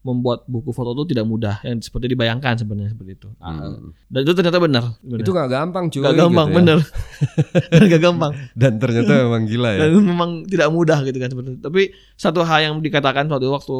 membuat 0.00 0.48
buku 0.48 0.72
foto 0.72 0.96
itu 0.96 1.12
tidak 1.12 1.28
mudah 1.28 1.60
yang 1.60 1.76
seperti 1.84 2.16
dibayangkan 2.16 2.56
sebenarnya 2.56 2.96
seperti 2.96 3.20
itu. 3.20 3.28
Ah, 3.36 3.68
Hmm. 3.68 3.92
Dan 4.08 4.20
itu 4.24 4.32
ternyata 4.32 4.56
benar. 4.56 4.84
Itu 5.04 5.30
gak 5.36 5.50
gampang 5.52 5.92
cuy. 5.92 6.00
gak 6.00 6.16
gampang, 6.16 6.46
gitu 6.48 6.52
ya. 6.52 6.56
bener. 6.56 6.78
gak 7.92 8.00
gampang. 8.00 8.32
Dan 8.56 8.72
ternyata 8.80 9.12
memang 9.28 9.42
gila 9.44 9.70
ya. 9.76 9.80
Dan 9.84 9.90
memang 10.00 10.30
tidak 10.48 10.68
mudah 10.72 10.98
gitu 11.04 11.18
kan 11.20 11.28
sebenarnya. 11.28 11.60
Tapi 11.60 11.82
satu 12.16 12.40
hal 12.48 12.58
yang 12.64 12.74
dikatakan 12.80 13.28
waktu 13.28 13.52
waktu 13.52 13.76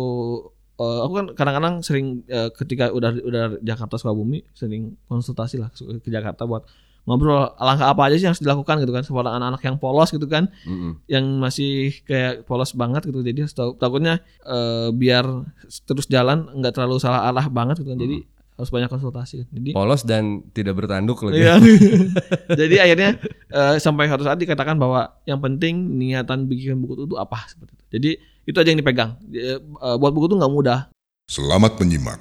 eh, 0.76 0.98
aku 1.08 1.12
kan 1.16 1.26
kadang-kadang 1.32 1.74
sering 1.80 2.20
eh, 2.28 2.52
ketika 2.52 2.92
udah 2.92 3.10
udah 3.24 3.44
Jakarta 3.64 3.96
Sukabumi 3.96 4.44
sering 4.52 5.00
konsultasi 5.08 5.56
lah 5.56 5.72
ke 5.72 6.08
Jakarta 6.12 6.44
buat 6.44 6.68
ngobrol 7.10 7.50
langkah 7.58 7.90
apa 7.90 8.06
aja 8.06 8.14
sih 8.14 8.24
yang 8.30 8.32
harus 8.32 8.44
dilakukan 8.46 8.86
gitu 8.86 8.94
kan 8.94 9.02
sebuah 9.02 9.34
anak-anak 9.34 9.62
yang 9.66 9.76
polos 9.82 10.14
gitu 10.14 10.30
kan 10.30 10.46
Mm-mm. 10.62 11.02
yang 11.10 11.26
masih 11.42 11.90
kayak 12.06 12.46
polos 12.46 12.70
banget 12.78 13.10
gitu 13.10 13.26
jadi 13.26 13.50
harus 13.50 13.54
takutnya 13.74 14.22
eh, 14.46 14.94
biar 14.94 15.26
terus 15.90 16.06
jalan 16.06 16.46
nggak 16.54 16.78
terlalu 16.78 17.02
salah 17.02 17.26
arah 17.26 17.50
banget 17.50 17.82
gitu 17.82 17.90
kan 17.90 17.98
jadi 17.98 18.22
harus 18.60 18.68
banyak 18.68 18.92
konsultasi 18.92 19.48
jadi 19.48 19.72
Polos 19.72 20.04
dan 20.04 20.44
tidak 20.52 20.76
bertanduk 20.76 21.16
lagi. 21.24 21.40
Iya. 21.40 21.56
Jadi 22.60 22.76
akhirnya 22.76 23.16
eh, 23.48 23.80
sampai 23.80 24.04
satu 24.04 24.28
saat 24.28 24.36
dikatakan 24.36 24.76
bahwa 24.76 25.16
yang 25.24 25.40
penting 25.40 25.96
niatan 25.96 26.44
bikin 26.44 26.76
buku 26.76 27.08
itu 27.08 27.16
apa 27.16 27.48
seperti 27.48 27.72
itu. 27.72 27.84
Jadi 27.88 28.10
itu 28.44 28.56
aja 28.60 28.68
yang 28.68 28.80
dipegang. 28.84 29.16
Eh, 29.32 29.56
buat 29.96 30.12
buku 30.12 30.28
itu 30.28 30.36
nggak 30.36 30.52
mudah. 30.52 30.92
Selamat 31.24 31.80
menyimak. 31.80 32.20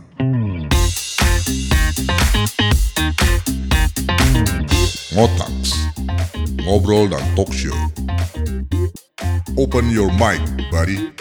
Ngotaks, 5.14 5.70
ngobrol 6.66 7.14
dan 7.14 7.22
talk 7.38 7.54
show. 7.54 7.76
Open 9.54 9.94
your 9.94 10.10
mic, 10.18 10.42
buddy. 10.74 11.14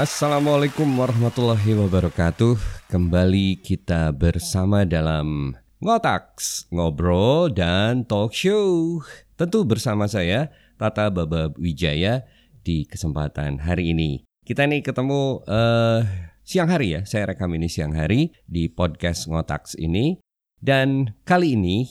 Assalamualaikum 0.00 0.88
warahmatullahi 0.96 1.76
wabarakatuh. 1.76 2.56
Kembali 2.88 3.60
kita 3.60 4.08
bersama 4.16 4.88
dalam 4.88 5.52
Ngotaks, 5.84 6.72
ngobrol 6.72 7.52
dan 7.52 8.08
talk 8.08 8.32
show. 8.32 9.04
Tentu 9.36 9.68
bersama 9.68 10.08
saya 10.08 10.48
Tata 10.80 11.12
Baba 11.12 11.52
Wijaya 11.60 12.24
di 12.64 12.88
kesempatan 12.88 13.60
hari 13.60 13.92
ini. 13.92 14.24
Kita 14.48 14.64
nih 14.64 14.80
ketemu 14.80 15.44
eh, 15.44 16.31
siang 16.42 16.68
hari 16.68 16.98
ya. 16.98 17.00
Saya 17.06 17.32
rekam 17.32 17.50
ini 17.54 17.70
siang 17.70 17.94
hari 17.94 18.34
di 18.44 18.66
podcast 18.68 19.30
Ngotaks 19.30 19.78
ini. 19.78 20.18
Dan 20.62 21.18
kali 21.26 21.58
ini 21.58 21.86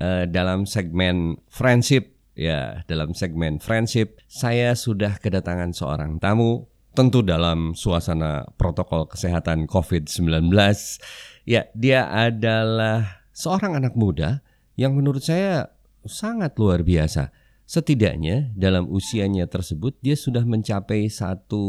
eh, 0.00 0.24
dalam 0.28 0.64
segmen 0.64 1.36
friendship 1.52 2.16
ya, 2.32 2.84
dalam 2.88 3.12
segmen 3.12 3.60
friendship 3.60 4.20
saya 4.24 4.72
sudah 4.72 5.20
kedatangan 5.20 5.76
seorang 5.76 6.16
tamu 6.16 6.64
tentu 6.96 7.20
dalam 7.20 7.76
suasana 7.76 8.48
protokol 8.56 9.04
kesehatan 9.04 9.68
COVID-19. 9.68 10.48
Ya, 11.44 11.68
dia 11.76 12.08
adalah 12.08 13.28
seorang 13.36 13.76
anak 13.76 13.92
muda 14.00 14.40
yang 14.80 14.96
menurut 14.96 15.20
saya 15.20 15.76
sangat 16.08 16.56
luar 16.56 16.80
biasa. 16.80 17.36
Setidaknya 17.66 18.54
dalam 18.56 18.88
usianya 18.88 19.44
tersebut 19.50 19.98
dia 20.00 20.14
sudah 20.16 20.46
mencapai 20.46 21.10
satu 21.10 21.66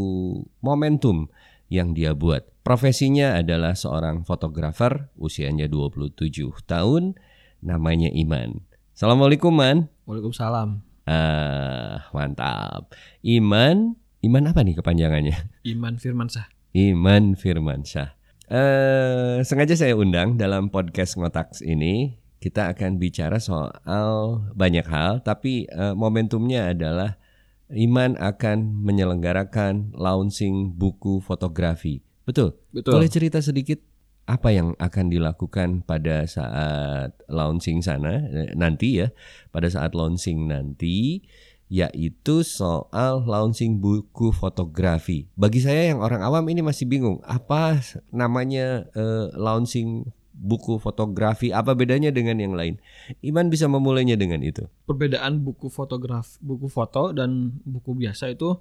momentum 0.62 1.26
yang 1.68 1.92
dia 1.92 2.16
buat. 2.16 2.44
Profesinya 2.64 3.40
adalah 3.40 3.72
seorang 3.72 4.24
fotografer, 4.28 5.08
usianya 5.16 5.68
27 5.68 6.52
tahun, 6.68 7.16
namanya 7.64 8.12
Iman. 8.12 8.64
Assalamualaikum, 8.92 9.54
Man. 9.54 9.88
Waalaikumsalam. 10.04 10.84
Ah, 11.08 12.04
mantap. 12.12 12.92
Iman, 13.24 13.96
Iman 14.18 14.50
apa 14.50 14.66
nih 14.66 14.76
kepanjangannya? 14.82 15.36
Iman 15.62 15.96
Firmansyah. 15.96 16.50
Iman 16.74 17.38
Firmansyah. 17.38 18.18
Eh, 18.48 19.44
sengaja 19.46 19.78
saya 19.78 19.94
undang 19.94 20.34
dalam 20.34 20.74
podcast 20.74 21.14
Ngotaks 21.14 21.62
ini. 21.62 22.18
Kita 22.42 22.70
akan 22.74 22.98
bicara 22.98 23.38
soal 23.38 24.42
banyak 24.58 24.86
hal, 24.90 25.22
tapi 25.22 25.70
eh, 25.70 25.94
momentumnya 25.94 26.74
adalah 26.74 27.20
Iman 27.68 28.16
akan 28.16 28.80
menyelenggarakan 28.80 29.92
launching 29.92 30.72
buku 30.72 31.20
fotografi. 31.20 32.00
Betul. 32.24 32.56
Betul. 32.72 33.00
Boleh 33.00 33.10
cerita 33.12 33.40
sedikit 33.44 33.80
apa 34.28 34.52
yang 34.52 34.76
akan 34.76 35.08
dilakukan 35.08 35.84
pada 35.88 36.28
saat 36.28 37.16
launching 37.32 37.80
sana 37.80 38.28
eh, 38.28 38.52
nanti 38.52 39.00
ya, 39.00 39.08
pada 39.48 39.72
saat 39.72 39.96
launching 39.96 40.52
nanti 40.52 41.24
yaitu 41.68 42.40
soal 42.40 43.24
launching 43.28 43.76
buku 43.76 44.32
fotografi. 44.32 45.28
Bagi 45.36 45.60
saya 45.60 45.92
yang 45.92 46.00
orang 46.00 46.24
awam 46.24 46.44
ini 46.48 46.64
masih 46.64 46.88
bingung 46.88 47.20
apa 47.24 47.80
namanya 48.08 48.88
eh, 48.96 49.28
launching 49.36 50.08
buku 50.38 50.78
fotografi, 50.78 51.50
apa 51.50 51.74
bedanya 51.74 52.14
dengan 52.14 52.38
yang 52.38 52.54
lain? 52.54 52.78
Iman 53.26 53.50
bisa 53.50 53.66
memulainya 53.66 54.14
dengan 54.14 54.38
itu. 54.46 54.64
Perbedaan 54.86 55.42
buku 55.42 55.66
fotografi, 55.66 56.38
buku 56.38 56.70
foto 56.70 57.10
dan 57.10 57.58
buku 57.66 57.98
biasa 57.98 58.30
itu 58.30 58.54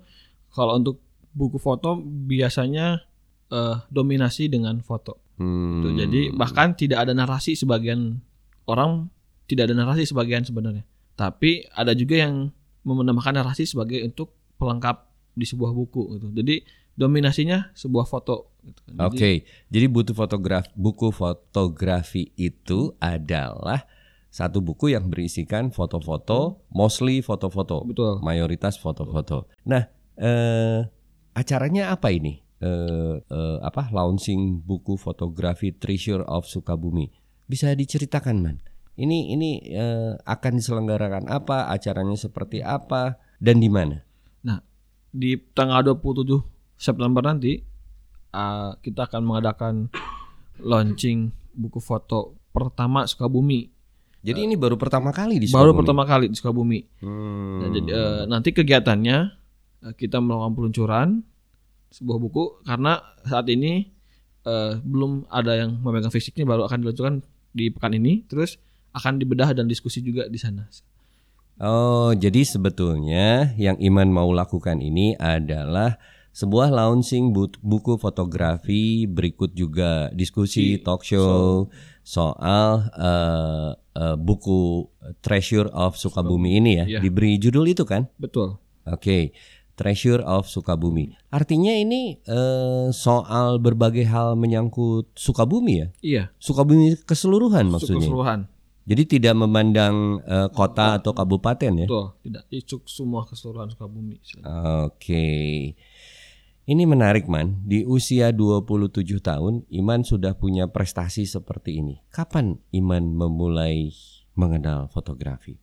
kalau 0.50 0.82
untuk 0.82 0.98
buku 1.38 1.62
foto 1.62 2.02
biasanya 2.02 3.06
eh, 3.54 3.78
dominasi 3.94 4.50
dengan 4.50 4.82
foto. 4.82 5.22
Hmm. 5.38 5.86
Tuh, 5.86 5.94
Jadi 5.94 6.34
bahkan 6.34 6.74
tidak 6.74 7.06
ada 7.06 7.14
narasi 7.14 7.54
sebagian 7.54 8.18
orang 8.66 9.14
tidak 9.46 9.70
ada 9.70 9.76
narasi 9.78 10.04
sebagian 10.10 10.44
sebenarnya. 10.44 10.84
Tapi 11.14 11.70
ada 11.72 11.94
juga 11.94 12.26
yang 12.26 12.50
menambahkan 12.84 13.38
narasi 13.38 13.70
sebagai 13.70 14.02
untuk 14.02 14.34
pelengkap 14.58 15.08
di 15.38 15.46
sebuah 15.46 15.72
buku 15.72 16.18
gitu. 16.18 16.28
Jadi 16.34 16.56
dominasinya 16.98 17.70
sebuah 17.78 18.10
foto 18.10 18.58
gitu 18.66 18.82
kan. 18.90 19.08
Oke, 19.08 19.16
Jadi, 19.16 19.34
jadi 19.70 19.86
butuh 19.88 20.16
fotograf 20.18 20.66
buku 20.74 21.14
fotografi 21.14 22.34
itu 22.36 22.98
adalah 22.98 23.86
satu 24.28 24.60
buku 24.60 24.92
yang 24.92 25.08
berisikan 25.08 25.72
foto-foto, 25.72 26.66
mostly 26.74 27.24
foto-foto, 27.24 27.88
Betul. 27.88 28.20
mayoritas 28.26 28.76
foto-foto. 28.76 29.48
Nah, 29.64 29.88
eh, 30.20 30.84
acaranya 31.32 31.96
apa 31.96 32.12
ini? 32.12 32.44
Eh, 32.58 33.16
eh, 33.22 33.58
apa 33.62 33.94
launching 33.94 34.66
buku 34.66 34.98
fotografi 34.98 35.72
Treasure 35.72 36.26
of 36.26 36.50
Sukabumi? 36.50 37.14
Bisa 37.46 37.72
diceritakan, 37.72 38.36
man? 38.42 38.58
Ini 38.98 39.38
ini 39.38 39.62
eh, 39.70 40.18
akan 40.18 40.54
diselenggarakan 40.58 41.30
apa? 41.30 41.70
Acaranya 41.70 42.18
seperti 42.18 42.66
apa 42.66 43.22
dan 43.38 43.62
di 43.62 43.70
mana? 43.70 44.02
Nah, 44.42 44.60
di 45.14 45.38
tanggal 45.54 45.86
27 45.86 46.57
September 46.78 47.26
nanti 47.26 47.60
uh, 48.32 48.78
kita 48.80 49.10
akan 49.10 49.22
mengadakan 49.26 49.74
launching 50.62 51.34
buku 51.58 51.82
foto 51.82 52.38
pertama 52.54 53.06
Sukabumi. 53.06 53.70
Jadi 54.26 54.50
ini 54.50 54.56
baru 54.58 54.76
pertama 54.76 55.14
kali 55.14 55.38
di 55.38 55.48
Baru 55.50 55.72
Sukabumi? 55.72 55.78
pertama 55.82 56.04
kali 56.04 56.26
di 56.30 56.36
Sukabumi. 56.36 56.80
Hmm. 57.00 57.62
Nah, 57.62 57.70
jadi, 57.70 57.90
eh, 57.90 58.22
nanti 58.28 58.50
kegiatannya 58.52 59.18
eh, 59.88 59.94
kita 59.94 60.18
melakukan 60.20 60.54
peluncuran 60.58 61.08
sebuah 61.94 62.18
buku 62.20 62.44
karena 62.68 63.00
saat 63.24 63.48
ini 63.48 63.88
eh, 64.44 64.74
belum 64.82 65.30
ada 65.32 65.56
yang 65.56 65.80
memegang 65.80 66.12
fisiknya 66.12 66.44
baru 66.44 66.66
akan 66.66 66.78
diluncurkan 66.84 67.16
di 67.54 67.72
pekan 67.72 67.94
ini 67.96 68.26
terus 68.28 68.60
akan 68.92 69.22
dibedah 69.22 69.54
dan 69.54 69.70
diskusi 69.70 70.02
juga 70.02 70.26
di 70.26 70.38
sana. 70.42 70.66
Oh, 71.58 72.14
jadi 72.14 72.46
sebetulnya 72.46 73.58
yang 73.58 73.82
Iman 73.82 74.14
mau 74.14 74.30
lakukan 74.30 74.78
ini 74.78 75.18
adalah 75.18 75.98
sebuah 76.38 76.70
launching 76.70 77.34
bu- 77.34 77.58
buku 77.60 77.98
fotografi, 77.98 79.10
berikut 79.10 79.58
juga 79.58 80.14
diskusi 80.14 80.78
Di- 80.78 80.86
talk 80.86 81.02
show 81.02 81.66
soal 82.06 82.86
eh, 82.94 83.70
eh, 83.74 84.16
buku 84.16 84.86
Treasure 85.18 85.74
of 85.74 85.98
Sukabumi 85.98 86.56
ini 86.56 86.72
ya. 86.78 86.86
Iya. 86.86 87.00
Diberi 87.02 87.42
judul 87.42 87.66
itu 87.68 87.84
kan? 87.84 88.06
Betul. 88.16 88.62
Oke, 88.86 89.34
Treasure 89.74 90.22
of 90.22 90.46
Sukabumi. 90.46 91.10
Artinya 91.30 91.74
ini 91.74 92.22
eh, 92.22 92.88
soal 92.94 93.58
berbagai 93.58 94.06
hal 94.06 94.38
menyangkut 94.38 95.18
Sukabumi 95.18 95.74
ya? 95.74 95.88
Iya, 96.00 96.24
Sukabumi 96.38 97.02
keseluruhan 97.02 97.66
maksudnya. 97.66 97.98
keseluruhan. 97.98 98.40
Jadi 98.88 99.20
tidak 99.20 99.36
memandang 99.36 100.24
eh, 100.24 100.48
kota 100.54 100.96
atau 100.96 101.12
kabupaten 101.12 101.74
ya? 101.76 101.88
Betul, 101.90 102.06
tidak 102.24 102.44
icuk 102.48 102.88
semua 102.88 103.26
keseluruhan 103.26 103.68
Sukabumi. 103.68 104.16
Oke. 104.88 105.28
Ini 106.68 106.84
menarik 106.84 107.32
man, 107.32 107.64
di 107.64 107.88
usia 107.88 108.36
27 108.36 109.24
tahun 109.24 109.64
Iman 109.72 110.04
sudah 110.04 110.36
punya 110.36 110.68
prestasi 110.68 111.24
seperti 111.24 111.80
ini. 111.80 112.04
Kapan 112.12 112.60
Iman 112.76 113.16
memulai 113.16 113.88
mengenal 114.36 114.92
fotografi? 114.92 115.56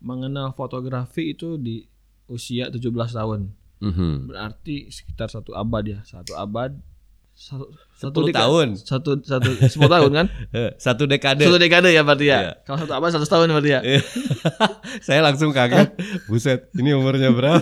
Mengenal 0.00 0.56
fotografi 0.56 1.36
itu 1.36 1.60
di 1.60 1.84
usia 2.24 2.72
17 2.72 3.12
tahun. 3.12 3.52
Mhm. 3.84 4.32
Berarti 4.32 4.88
sekitar 4.88 5.28
satu 5.28 5.52
abad 5.52 5.84
ya, 5.84 6.00
satu 6.08 6.32
abad 6.40 6.72
Satu, 7.34 7.66
10 8.22 8.30
deka- 8.30 8.40
tahun. 8.40 8.68
Satu 8.74 9.10
satu 9.18 9.48
sepuluh 9.66 9.90
tahun 9.90 10.10
kan? 10.12 10.26
Eh, 10.54 10.70
Satu 10.76 11.04
dekade. 11.04 11.42
Satu 11.42 11.58
dekade 11.58 11.90
ya 11.90 12.00
berarti 12.00 12.26
ya. 12.26 12.38
Iya. 12.40 12.52
Kalau 12.62 12.78
satu 12.78 12.92
abad 12.92 13.10
satu 13.10 13.26
tahun 13.26 13.50
berarti 13.50 13.70
ya. 13.70 13.80
Saya 15.06 15.20
langsung 15.20 15.50
kaget. 15.50 15.98
Buset, 16.30 16.70
ini 16.72 16.90
umurnya 16.90 17.30
berapa? 17.30 17.58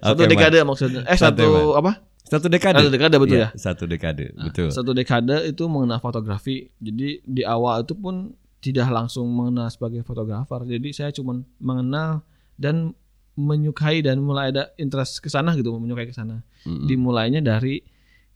Satu 0.00 0.16
Oke, 0.16 0.30
dekade 0.30 0.58
Man. 0.58 0.66
maksudnya. 0.68 1.02
Eh 1.04 1.16
Santai, 1.16 1.44
satu 1.44 1.74
apa? 1.74 1.92
Satu 2.22 2.46
dekade. 2.46 2.78
Satu 2.78 2.90
dekade, 2.90 3.16
betul 3.18 3.36
Iya, 3.36 3.42
ya? 3.42 3.58
Satu 3.58 3.84
dekade, 3.84 4.24
betul. 4.32 4.68
Satu 4.70 4.90
dekade 4.92 5.36
itu 5.44 5.64
mengenal 5.66 5.98
fotografi. 5.98 6.70
Jadi 6.78 7.20
di 7.20 7.42
awal 7.42 7.82
itu 7.82 7.92
pun 7.92 8.30
tidak 8.60 8.86
langsung 8.86 9.26
mengenal 9.26 9.66
sebagai 9.66 10.02
fotografer. 10.02 10.62
Jadi 10.64 10.88
saya 10.92 11.10
cuma 11.10 11.32
mengenal 11.58 12.22
dan 12.54 12.94
menyukai 13.40 14.04
dan 14.04 14.20
mulai 14.20 14.52
ada 14.52 14.68
interest 14.76 15.18
ke 15.18 15.26
sana 15.26 15.56
gitu, 15.56 15.72
menyukai 15.72 16.04
ke 16.04 16.12
sana. 16.12 16.44
Mm-mm. 16.62 16.84
Dimulainya 16.84 17.40
dari 17.40 17.80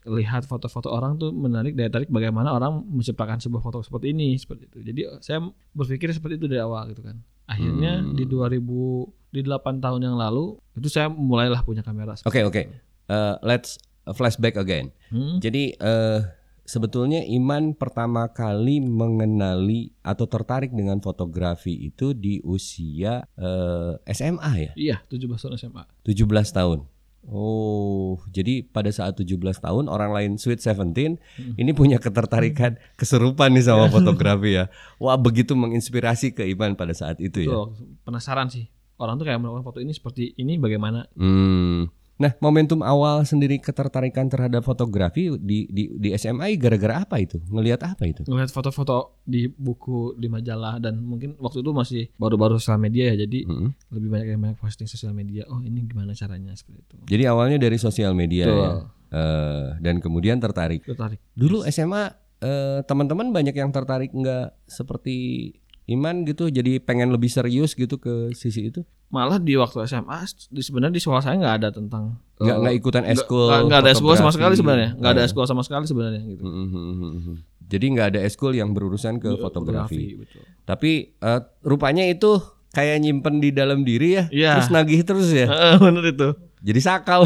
lihat 0.05 0.45
foto-foto 0.45 0.93
orang 0.93 1.17
tuh 1.17 1.33
menarik 1.33 1.73
daya 1.73 1.89
tarik 1.89 2.13
bagaimana 2.13 2.53
orang 2.53 2.85
menciptakan 2.85 3.41
sebuah 3.41 3.61
foto 3.61 3.81
seperti 3.81 4.13
ini 4.13 4.37
seperti 4.37 4.69
itu. 4.69 4.79
Jadi 4.85 5.01
saya 5.21 5.41
berpikir 5.73 6.13
seperti 6.13 6.37
itu 6.37 6.45
dari 6.45 6.61
awal 6.61 6.93
gitu 6.93 7.01
kan. 7.01 7.21
Akhirnya 7.45 8.01
Hmm. 8.01 8.13
di 8.13 8.25
2000 8.25 9.09
di 9.33 9.41
8 9.41 9.81
tahun 9.81 10.01
yang 10.05 10.17
lalu 10.17 10.61
itu 10.77 10.89
saya 10.89 11.09
mulailah 11.09 11.65
punya 11.65 11.81
kamera. 11.81 12.17
Oke, 12.25 12.45
oke. 12.45 12.63
Eh, 13.05 13.35
let's 13.41 13.81
flashback 14.13 14.61
again. 14.61 14.93
Hmm. 15.09 15.41
Jadi 15.41 15.73
eh 15.73 16.21
sebetulnya 16.65 17.21
Iman 17.25 17.77
pertama 17.77 18.29
kali 18.33 18.81
mengenali 18.81 19.93
atau 20.01 20.25
tertarik 20.25 20.73
dengan 20.73 20.99
fotografi 20.99 21.73
itu 21.89 22.17
di 22.17 22.41
usia 22.45 23.25
eh, 23.37 23.93
SMA 24.11 24.53
ya, 24.57 24.73
Iya, 24.75 24.97
17 25.09 25.29
tahun 25.37 25.55
SMA. 25.61 25.85
17 26.03 26.57
tahun. 26.57 26.89
Oh, 27.25 28.21
jadi 28.29 28.69
pada 28.69 28.93
saat 28.93 29.17
17 29.17 29.41
tahun 29.57 29.89
orang 29.89 30.13
lain 30.13 30.31
Sweet 30.37 30.61
Seventeen 30.61 31.17
ini 31.57 31.73
punya 31.73 31.97
ketertarikan 31.97 32.77
keserupan 33.01 33.49
nih 33.57 33.65
sama 33.65 33.89
fotografi 33.95 34.61
ya. 34.61 34.69
Wah, 35.01 35.17
begitu 35.17 35.57
menginspirasi 35.57 36.37
ke 36.37 36.45
Iman 36.45 36.77
pada 36.77 36.93
saat 36.93 37.17
itu 37.25 37.49
ya. 37.49 37.49
Tuh, 37.49 37.73
penasaran 38.05 38.53
sih. 38.53 38.69
Orang 39.01 39.17
tuh 39.17 39.25
kayak 39.25 39.41
melakukan 39.41 39.65
foto 39.65 39.81
ini 39.81 39.97
seperti 39.97 40.37
ini 40.37 40.61
bagaimana? 40.61 41.09
Hmm. 41.17 41.89
Nah, 42.15 42.31
momentum 42.39 42.79
awal 42.87 43.27
sendiri 43.27 43.59
ketertarikan 43.59 44.31
terhadap 44.31 44.63
fotografi 44.63 45.35
di 45.43 45.67
di 45.67 45.91
di 45.99 46.09
SMA 46.15 46.55
gara-gara 46.55 47.03
apa 47.03 47.19
itu? 47.19 47.43
Ngelihat 47.51 47.83
apa 47.83 48.07
itu? 48.07 48.23
Ngeliat 48.31 48.55
foto-foto 48.55 49.19
di 49.27 49.51
buku, 49.51 50.15
di 50.15 50.31
majalah 50.31 50.79
dan 50.79 51.03
mungkin 51.03 51.35
waktu 51.43 51.67
itu 51.67 51.71
masih 51.75 52.03
baru-baru 52.15 52.63
sosial 52.63 52.79
media 52.79 53.11
ya. 53.11 53.27
Jadi 53.27 53.51
Mm-mm. 53.51 53.71
lebih 53.91 54.09
banyak 54.15 54.29
yang 54.31 54.41
banyak 54.47 54.59
posting 54.63 54.87
sosial 54.87 55.11
media. 55.11 55.43
Oh, 55.51 55.59
ini 55.59 55.83
gimana 55.91 56.15
caranya 56.15 56.55
seperti 56.55 56.87
itu. 56.87 56.95
Jadi 57.11 57.23
awalnya 57.27 57.59
dari 57.59 57.79
sosial 57.83 58.15
media 58.15 58.47
Betul. 58.47 58.63
ya. 58.63 58.71
Eh, 59.15 59.67
dan 59.83 59.99
kemudian 59.99 60.39
tertarik. 60.39 60.87
Tertarik. 60.87 61.19
Dulu 61.35 61.67
SMA 61.67 62.15
eh, 62.43 62.81
teman-teman 62.87 63.35
banyak 63.35 63.55
yang 63.59 63.75
tertarik 63.75 64.15
nggak 64.15 64.55
seperti 64.71 65.51
Iman 65.85 66.25
gitu, 66.25 66.49
jadi 66.49 66.81
pengen 66.81 67.13
lebih 67.13 67.29
serius 67.29 67.77
gitu 67.77 68.01
ke 68.01 68.33
sisi 68.33 68.73
itu. 68.73 68.89
Malah 69.07 69.39
di 69.39 69.55
waktu 69.55 69.85
SMA 69.85 70.19
di 70.49 70.59
sebenarnya 70.59 70.93
di 70.93 71.01
sekolah 71.01 71.21
saya 71.21 71.37
nggak 71.37 71.57
ada 71.57 71.69
tentang 71.71 72.19
Nggak 72.35 72.51
eh, 72.51 72.61
nggak 72.61 72.75
ikutan 72.77 73.05
eskul. 73.07 73.47
nggak- 73.63 73.81
ada 73.81 73.91
eskul 73.91 74.11
sama 74.11 74.29
fotografi. 74.29 74.35
sekali 74.35 74.55
sebenarnya. 74.57 74.91
Nggak 74.97 75.13
ada 75.13 75.21
Eh, 75.21 75.27
eskul 75.27 75.45
sama 75.45 75.63
sekali 75.63 75.85
sebenarnya 75.85 76.23
gitu. 76.25 76.43
mm-mm. 76.43 77.37
Jadi 77.65 77.85
nggak 77.91 78.09
ada 78.09 78.21
eskul 78.21 78.53
yang 78.53 78.71
berurusan 78.71 79.17
ke 79.17 79.31
fotografi. 79.37 80.17
betul. 80.17 80.43
Tapi 80.63 80.91
eh, 81.15 81.41
rupanya 81.63 82.05
itu 82.05 82.43
kayak 82.71 82.99
nyimpen 82.99 83.39
di 83.39 83.51
dalam 83.51 83.81
diri 83.81 84.09
ya, 84.13 84.25
Iya. 84.29 84.51
terus 84.57 84.69
nagih 84.69 85.01
terus 85.03 85.29
ya. 85.29 85.47
Heeh, 85.47 85.75
Bener 85.85 86.05
itu. 86.07 86.29
Jadi 86.61 86.81
sakau. 86.81 87.23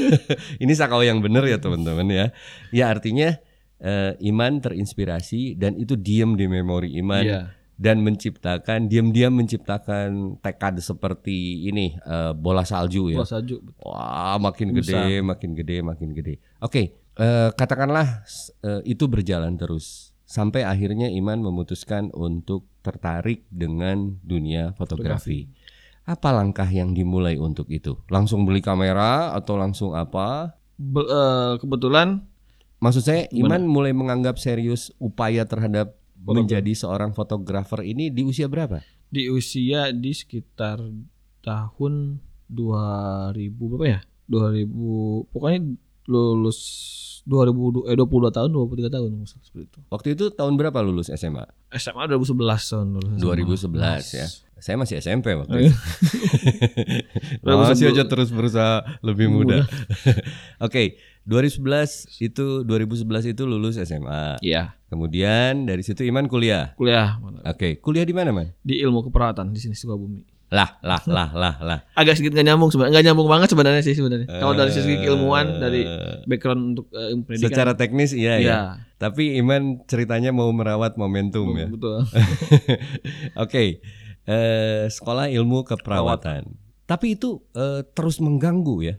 Ini 0.62 0.72
sakau 0.72 1.00
yang 1.00 1.18
benar 1.18 1.42
ya 1.42 1.56
teman-teman 1.56 2.06
ya. 2.06 2.26
Ya 2.70 2.86
artinya 2.86 3.34
eh, 3.76 4.12
Iman 4.22 4.60
terinspirasi 4.60 5.52
dan 5.54 5.74
itu 5.74 5.96
diem 5.96 6.32
di 6.32 6.46
memori 6.46 6.92
Iman 6.94 7.24
Iya. 7.24 7.40
Dan 7.76 8.00
menciptakan 8.00 8.88
diam-diam 8.88 9.36
menciptakan 9.36 10.40
tekad 10.40 10.80
seperti 10.80 11.68
ini 11.68 11.92
eh, 12.00 12.32
bola 12.32 12.64
salju 12.64 13.12
ya. 13.12 13.20
Bola 13.20 13.28
salju. 13.28 13.56
Wah, 13.84 14.40
makin 14.40 14.72
gede, 14.72 15.20
makin 15.20 15.52
gede, 15.52 15.76
makin 15.84 16.10
gede. 16.16 16.34
Oke, 16.64 16.96
eh, 17.20 17.48
katakanlah 17.52 18.24
eh, 18.64 18.82
itu 18.88 19.04
berjalan 19.06 19.60
terus 19.60 20.16
sampai 20.26 20.66
akhirnya 20.66 21.06
Iman 21.12 21.38
memutuskan 21.44 22.10
untuk 22.16 22.66
tertarik 22.80 23.44
dengan 23.52 24.18
dunia 24.24 24.72
fotografi. 24.74 25.46
Apa 26.08 26.32
langkah 26.32 26.66
yang 26.66 26.96
dimulai 26.96 27.36
untuk 27.36 27.68
itu? 27.68 28.00
Langsung 28.08 28.46
beli 28.48 28.64
kamera 28.64 29.36
atau 29.36 29.58
langsung 29.60 29.92
apa? 29.92 30.56
Be- 30.80 31.08
eh, 31.08 31.52
kebetulan 31.60 32.24
Maksud 32.76 33.02
saya 33.08 33.24
Iman 33.32 33.64
mulai 33.64 33.96
menganggap 33.96 34.36
serius 34.36 34.92
upaya 35.00 35.48
terhadap 35.48 35.96
menjadi 36.24 36.72
seorang 36.72 37.12
fotografer 37.12 37.84
ini 37.84 38.08
di 38.08 38.24
usia 38.24 38.48
berapa? 38.48 38.80
di 39.06 39.30
usia 39.30 39.94
di 39.94 40.10
sekitar 40.10 40.82
tahun 41.42 42.18
2000 42.50 43.32
berapa 43.54 43.86
ya? 43.86 44.00
2000 44.26 44.66
pokoknya 45.30 45.60
lulus 46.06 46.58
2000 47.26 47.90
eh 47.90 47.96
22 47.98 48.30
tahun 48.30 48.48
23 48.54 48.94
tahun 48.94 49.10
seperti 49.26 49.66
itu. 49.66 49.78
Waktu 49.90 50.08
itu 50.14 50.24
tahun 50.30 50.54
berapa 50.54 50.78
lulus 50.82 51.10
SMA? 51.10 51.42
SMA 51.74 52.06
2011 52.06 52.38
tahun 52.38 52.88
lulus. 52.98 53.18
SMA. 53.18 53.74
2011 53.74 54.14
ya. 54.14 54.26
Saya 54.56 54.76
masih 54.78 55.02
SMP 55.02 55.34
waktu 55.34 55.68
itu. 55.68 55.74
Berapa 57.42 57.62
Masih 57.70 57.90
aja 57.90 58.06
terus 58.06 58.30
berusaha 58.30 58.86
lebih 59.02 59.26
muda. 59.26 59.66
Oke, 60.66 61.02
2011 61.26 62.22
itu 62.22 62.62
2011 62.62 63.34
itu 63.34 63.42
lulus 63.44 63.76
SMA. 63.76 64.38
Iya, 64.40 64.78
Kemudian 64.86 65.66
dari 65.66 65.82
situ 65.82 66.06
Iman 66.06 66.30
kuliah. 66.30 66.70
kuliah 66.74 67.18
Oke, 67.42 67.76
kuliah 67.76 68.06
di 68.06 68.14
mana, 68.14 68.30
Man? 68.30 68.54
di 68.62 68.78
ilmu 68.78 69.02
keperawatan 69.02 69.50
di 69.50 69.58
sini 69.58 69.74
Sukabumi. 69.74 70.22
Lah, 70.46 70.78
lah, 70.78 71.02
lah, 71.04 71.34
lah, 71.34 71.54
lah. 71.58 71.78
Agak 71.92 72.14
sedikit 72.14 72.38
nggak 72.38 72.46
nyambung 72.46 72.70
sebenarnya, 72.70 72.94
nggak 72.94 73.04
nyambung 73.04 73.26
banget 73.26 73.48
sebenarnya 73.50 73.82
sih 73.82 73.98
sebenarnya. 73.98 74.30
Kalau 74.30 74.54
dari 74.54 74.70
sisi 74.70 74.94
keilmuan 74.94 75.58
dari 75.58 75.82
Eh, 75.82 76.22
background 76.22 76.62
untuk 76.70 76.86
eh, 76.94 77.10
ilmu 77.10 77.22
pendidikan. 77.26 77.50
secara 77.50 77.72
teknis 77.74 78.14
iya 78.14 78.32
ya. 78.32 78.40
Iya. 78.40 78.58
Tapi 78.96 79.34
Iman 79.36 79.82
ceritanya 79.84 80.30
mau 80.30 80.46
merawat 80.54 80.94
momentum 80.94 81.50
ya. 81.52 81.66
Betul. 81.66 82.06
Oke, 83.42 83.82
eh, 84.22 84.84
sekolah 84.86 85.26
ilmu 85.28 85.66
keperawatan. 85.66 86.46
Tapi 86.86 87.18
itu 87.18 87.42
eh, 87.50 87.82
terus 87.90 88.22
mengganggu 88.22 88.76
ya. 88.84 88.94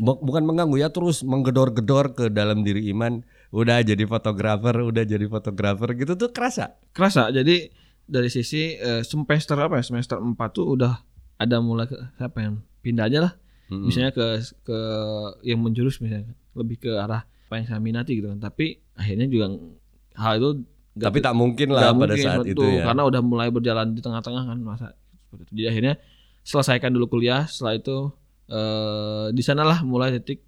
Bu- 0.00 0.20
Bukan 0.20 0.48
mengganggu 0.48 0.80
ya, 0.80 0.88
terus 0.88 1.20
menggedor-gedor 1.20 2.16
ke 2.16 2.24
dalam 2.32 2.64
diri 2.64 2.88
Iman. 2.88 3.20
Udah 3.52 3.84
jadi 3.84 4.08
fotografer, 4.08 4.80
udah 4.80 5.04
jadi 5.04 5.28
fotografer 5.28 5.92
gitu 5.92 6.16
tuh 6.16 6.32
kerasa. 6.32 6.72
Kerasa. 6.96 7.28
Jadi 7.28 7.68
dari 8.08 8.32
sisi 8.32 8.76
eh, 8.76 9.04
semester 9.04 9.56
apa 9.60 9.76
ya? 9.76 9.84
Semester 9.84 10.16
4 10.16 10.32
tuh 10.56 10.64
udah 10.72 11.04
ada 11.36 11.56
mulai 11.60 11.84
ke 11.84 11.96
saya 12.16 12.32
pengen 12.32 12.64
pindah 12.80 13.12
aja 13.12 13.18
lah. 13.28 13.32
Mm-mm. 13.68 13.88
Misalnya 13.92 14.12
ke 14.16 14.26
ke 14.64 14.78
yang 15.44 15.60
menjurus 15.60 16.00
misalnya 16.00 16.32
lebih 16.56 16.80
ke 16.80 16.92
arah 16.96 17.24
apa 17.24 17.54
yang 17.60 17.66
saya 17.68 17.80
minati 17.80 18.16
gitu 18.16 18.32
kan. 18.32 18.40
Tapi 18.40 18.80
akhirnya 18.96 19.28
juga 19.28 19.52
hal 20.16 20.32
itu 20.40 20.50
nggak 20.92 21.08
Tapi 21.08 21.18
tak 21.20 21.34
mungkin 21.36 21.68
lah 21.72 21.92
pada 21.92 22.12
mungkin, 22.12 22.24
saat 22.24 22.44
itu 22.48 22.64
ya. 22.64 22.84
Karena 22.88 23.02
udah 23.04 23.20
mulai 23.20 23.48
berjalan 23.52 23.92
di 23.92 24.00
tengah-tengah 24.00 24.44
kan 24.48 24.58
masa 24.64 24.86
seperti 25.28 25.42
itu. 25.44 25.52
Jadi 25.60 25.66
akhirnya 25.68 25.94
selesaikan 26.40 26.90
dulu 26.92 27.06
kuliah. 27.12 27.44
Setelah 27.44 27.76
itu 27.76 27.96
eh 28.48 29.26
di 29.30 29.42
sanalah 29.44 29.84
mulai 29.86 30.14
titik 30.18 30.42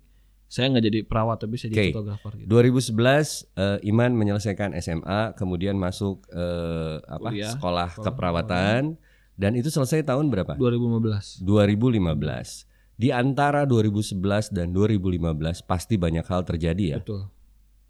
saya 0.54 0.70
nggak 0.70 0.84
jadi 0.86 1.00
perawat 1.02 1.36
tapi 1.42 1.58
saya 1.58 1.74
jadi 1.74 1.90
fotografer 1.90 2.32
gitu. 2.38 2.46
2011 2.46 3.58
eh, 3.58 3.78
Iman 3.90 4.14
menyelesaikan 4.14 4.70
SMA, 4.78 5.34
kemudian 5.34 5.74
masuk 5.74 6.22
eh, 6.30 7.02
apa 7.10 7.34
Kuliah, 7.34 7.50
sekolah 7.58 7.88
sekolah 7.90 8.06
keperawatan 8.06 8.94
dan 9.34 9.52
itu 9.58 9.66
selesai 9.66 10.06
tahun 10.06 10.30
berapa? 10.30 10.54
2015. 10.54 11.42
2015. 11.42 12.70
Di 12.94 13.10
antara 13.10 13.66
2011 13.66 14.54
dan 14.54 14.70
2015 14.70 15.66
pasti 15.66 15.98
banyak 15.98 16.22
hal 16.22 16.46
terjadi 16.46 16.84
ya. 16.86 16.98
Betul. 17.02 17.26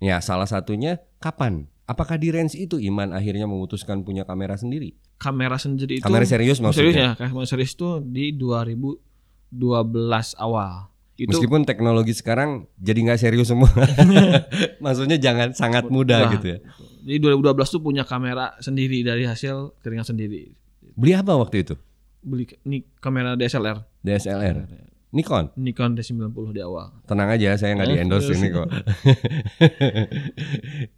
Ya, 0.01 0.17
salah 0.25 0.49
satunya 0.49 1.05
kapan? 1.21 1.69
Apakah 1.85 2.17
di 2.17 2.33
range 2.33 2.57
itu 2.57 2.81
Iman 2.81 3.13
akhirnya 3.13 3.45
memutuskan 3.45 4.09
punya 4.09 4.25
kamera 4.25 4.57
sendiri? 4.57 4.97
Kamera 5.21 5.61
sendiri 5.61 6.01
itu 6.01 6.05
Kamera 6.05 6.25
serius 6.25 6.57
serius 6.57 6.65
maksudnya? 6.65 7.13
ya, 7.13 7.29
kamera 7.29 7.45
serius 7.45 7.77
itu 7.77 8.01
di 8.01 8.33
2012 9.55 10.35
awal. 10.37 10.91
Itu 11.15 11.31
Meskipun 11.31 11.63
teknologi 11.63 12.11
sekarang 12.11 12.67
jadi 12.75 12.99
nggak 13.07 13.21
serius 13.23 13.47
semua. 13.47 13.71
Maksudnya 14.85 15.15
jangan 15.15 15.55
sangat 15.55 15.87
muda 15.87 16.27
Nah, 16.27 16.31
gitu 16.35 16.47
ya. 16.55 16.59
Jadi 17.07 17.19
2012 17.23 17.75
tuh 17.79 17.83
punya 17.83 18.03
kamera 18.03 18.59
sendiri 18.59 19.07
dari 19.07 19.23
hasil 19.23 19.79
keringat 19.79 20.11
sendiri. 20.11 20.51
Beli 20.99 21.15
apa 21.15 21.39
waktu 21.39 21.63
itu? 21.63 21.75
Beli 22.25 22.51
ini 22.67 22.83
kamera 22.99 23.39
DSLR 23.39 23.79
DSLR. 24.03 24.57
Nikon. 25.15 25.55
Nikon 25.55 25.95
D90 25.95 26.35
di 26.51 26.59
awal. 26.59 26.91
Tenang 27.07 27.31
aja, 27.31 27.55
saya 27.55 27.79
nggak 27.79 27.87
Eh, 27.87 27.93
di 27.95 27.99
endorse 28.03 28.35
ini 28.35 28.51
kok. 28.51 28.67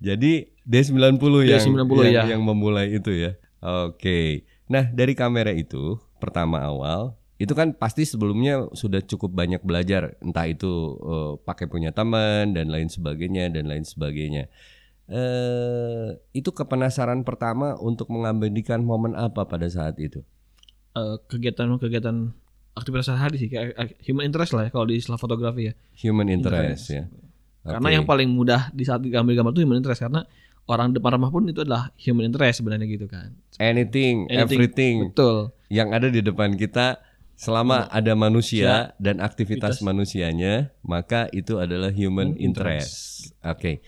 Jadi 0.06 0.32
D90 0.64 1.20
yang 1.44 1.60
D90 1.60 1.92
yang, 2.08 2.10
ya. 2.16 2.22
yang 2.32 2.40
memulai 2.40 2.96
itu 2.96 3.12
ya. 3.12 3.36
Oke. 3.60 4.48
Nah 4.72 4.88
dari 4.88 5.12
kamera 5.12 5.52
itu 5.52 6.00
pertama 6.16 6.64
awal 6.64 7.12
itu 7.36 7.52
kan 7.52 7.76
pasti 7.76 8.08
sebelumnya 8.08 8.64
sudah 8.72 9.04
cukup 9.04 9.36
banyak 9.36 9.60
belajar 9.60 10.16
entah 10.24 10.48
itu 10.48 10.96
eh, 11.04 11.32
pakai 11.44 11.68
punya 11.68 11.92
teman 11.92 12.56
dan 12.56 12.72
lain 12.72 12.88
sebagainya 12.88 13.52
dan 13.52 13.68
lain 13.68 13.84
sebagainya. 13.84 14.48
Eh 15.06 16.16
itu 16.32 16.50
kepenasaran 16.50 17.22
pertama 17.22 17.76
untuk 17.76 18.08
mengabadikan 18.08 18.80
momen 18.80 19.12
apa 19.12 19.44
pada 19.44 19.68
saat 19.68 20.00
itu? 20.00 20.24
Eh, 20.96 21.16
kegiatan-kegiatan 21.28 22.16
aktivitas 22.76 23.12
sehari 23.12 23.36
sih 23.36 23.48
kayak 23.52 24.00
human 24.04 24.24
interest 24.28 24.56
lah 24.56 24.68
ya 24.68 24.70
kalau 24.72 24.88
di 24.88 24.96
istilah 24.96 25.20
fotografi 25.20 25.68
ya. 25.68 25.74
Human 26.08 26.28
interest, 26.32 26.92
ya. 26.92 27.04
Karena 27.64 28.00
yang 28.00 28.04
paling 28.08 28.32
mudah 28.32 28.72
di 28.72 28.84
saat 28.86 29.04
diambil 29.04 29.36
gambar 29.42 29.52
itu 29.52 29.62
human 29.64 29.80
interest 29.84 30.00
karena 30.04 30.24
orang 30.66 30.92
depan 30.96 31.20
rumah 31.20 31.30
pun 31.30 31.46
itu 31.46 31.62
adalah 31.62 31.92
human 32.00 32.26
interest 32.32 32.64
sebenarnya 32.64 32.86
gitu 32.88 33.06
kan. 33.06 33.32
anything, 33.60 34.26
Anything. 34.28 34.40
everything 34.40 34.94
Betul. 35.12 35.54
yang 35.70 35.94
ada 35.94 36.08
di 36.10 36.20
depan 36.20 36.54
kita 36.58 37.00
selama 37.36 37.86
ada 37.92 38.16
manusia 38.16 38.96
dan 38.96 39.20
aktivitas 39.20 39.78
aktivitas. 39.80 39.86
manusianya, 39.86 40.72
maka 40.80 41.28
itu 41.30 41.60
adalah 41.60 41.92
human 41.92 42.34
interest. 42.40 43.30
Oke. 43.44 43.84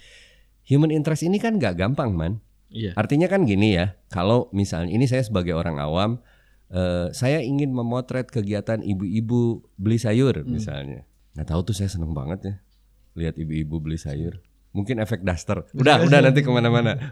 Human 0.68 0.92
interest 0.92 1.24
ini 1.24 1.40
kan 1.40 1.56
nggak 1.56 1.80
gampang, 1.80 2.12
man. 2.12 2.32
Iya. 2.68 2.92
Artinya 2.92 3.26
kan 3.32 3.48
gini 3.48 3.80
ya, 3.80 3.96
kalau 4.12 4.52
misalnya 4.52 4.92
ini 4.92 5.08
saya 5.08 5.24
sebagai 5.24 5.56
orang 5.56 5.80
awam, 5.80 6.20
eh, 6.68 7.08
saya 7.16 7.40
ingin 7.40 7.72
memotret 7.72 8.28
kegiatan 8.28 8.84
ibu-ibu 8.84 9.64
beli 9.80 9.96
sayur 9.96 10.44
misalnya. 10.44 11.08
Nggak 11.32 11.48
tahu 11.48 11.60
tuh 11.72 11.76
saya 11.80 11.88
seneng 11.88 12.12
banget 12.12 12.40
ya 12.44 12.54
lihat 13.18 13.34
ibu-ibu 13.34 13.82
beli 13.82 13.98
sayur. 13.98 14.38
Mungkin 14.70 15.02
efek 15.02 15.26
daster. 15.26 15.66
Udah, 15.74 16.06
udah 16.06 16.22
nanti 16.22 16.46
ke 16.46 16.50
mana-mana. 16.54 16.94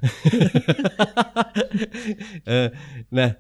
Eh, 2.47 2.69
nah, 3.13 3.37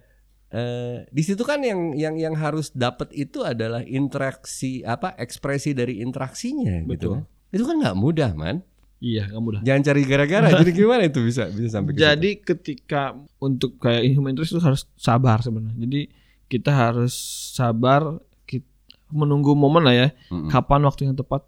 eh, 0.56 1.04
di 1.12 1.20
situ 1.20 1.44
kan 1.44 1.60
yang 1.60 1.92
yang 1.92 2.16
yang 2.16 2.32
harus 2.32 2.72
dapat 2.72 3.12
itu 3.12 3.44
adalah 3.44 3.84
interaksi 3.84 4.80
apa 4.80 5.12
ekspresi 5.20 5.76
dari 5.76 6.00
interaksinya 6.00 6.80
gitu 6.80 6.88
Betul. 6.88 7.10
kan. 7.12 7.22
Itu 7.52 7.64
kan 7.68 7.76
nggak 7.76 7.96
mudah, 7.96 8.32
man. 8.32 8.64
Iya, 8.96 9.28
nggak 9.28 9.42
mudah. 9.44 9.60
Jangan 9.60 9.82
cari 9.84 10.02
gara-gara. 10.08 10.48
Jadi 10.56 10.72
gimana 10.72 11.02
itu 11.04 11.20
bisa 11.20 11.52
bisa 11.52 11.68
sampai 11.76 11.92
ke 11.92 12.00
situ? 12.00 12.04
Jadi 12.08 12.30
ketika 12.40 13.02
untuk 13.36 13.76
kayak 13.76 14.08
human 14.16 14.32
interest 14.32 14.56
itu 14.56 14.62
harus 14.64 14.88
sabar 14.96 15.44
sebenarnya. 15.44 15.76
Jadi 15.84 16.00
kita 16.48 16.72
harus 16.72 17.12
sabar 17.52 18.16
kit- 18.48 18.64
menunggu 19.12 19.52
momen 19.52 19.84
lah 19.84 19.92
ya. 19.92 20.08
Mm-mm. 20.32 20.48
Kapan 20.48 20.80
waktu 20.88 21.12
yang 21.12 21.16
tepat 21.16 21.44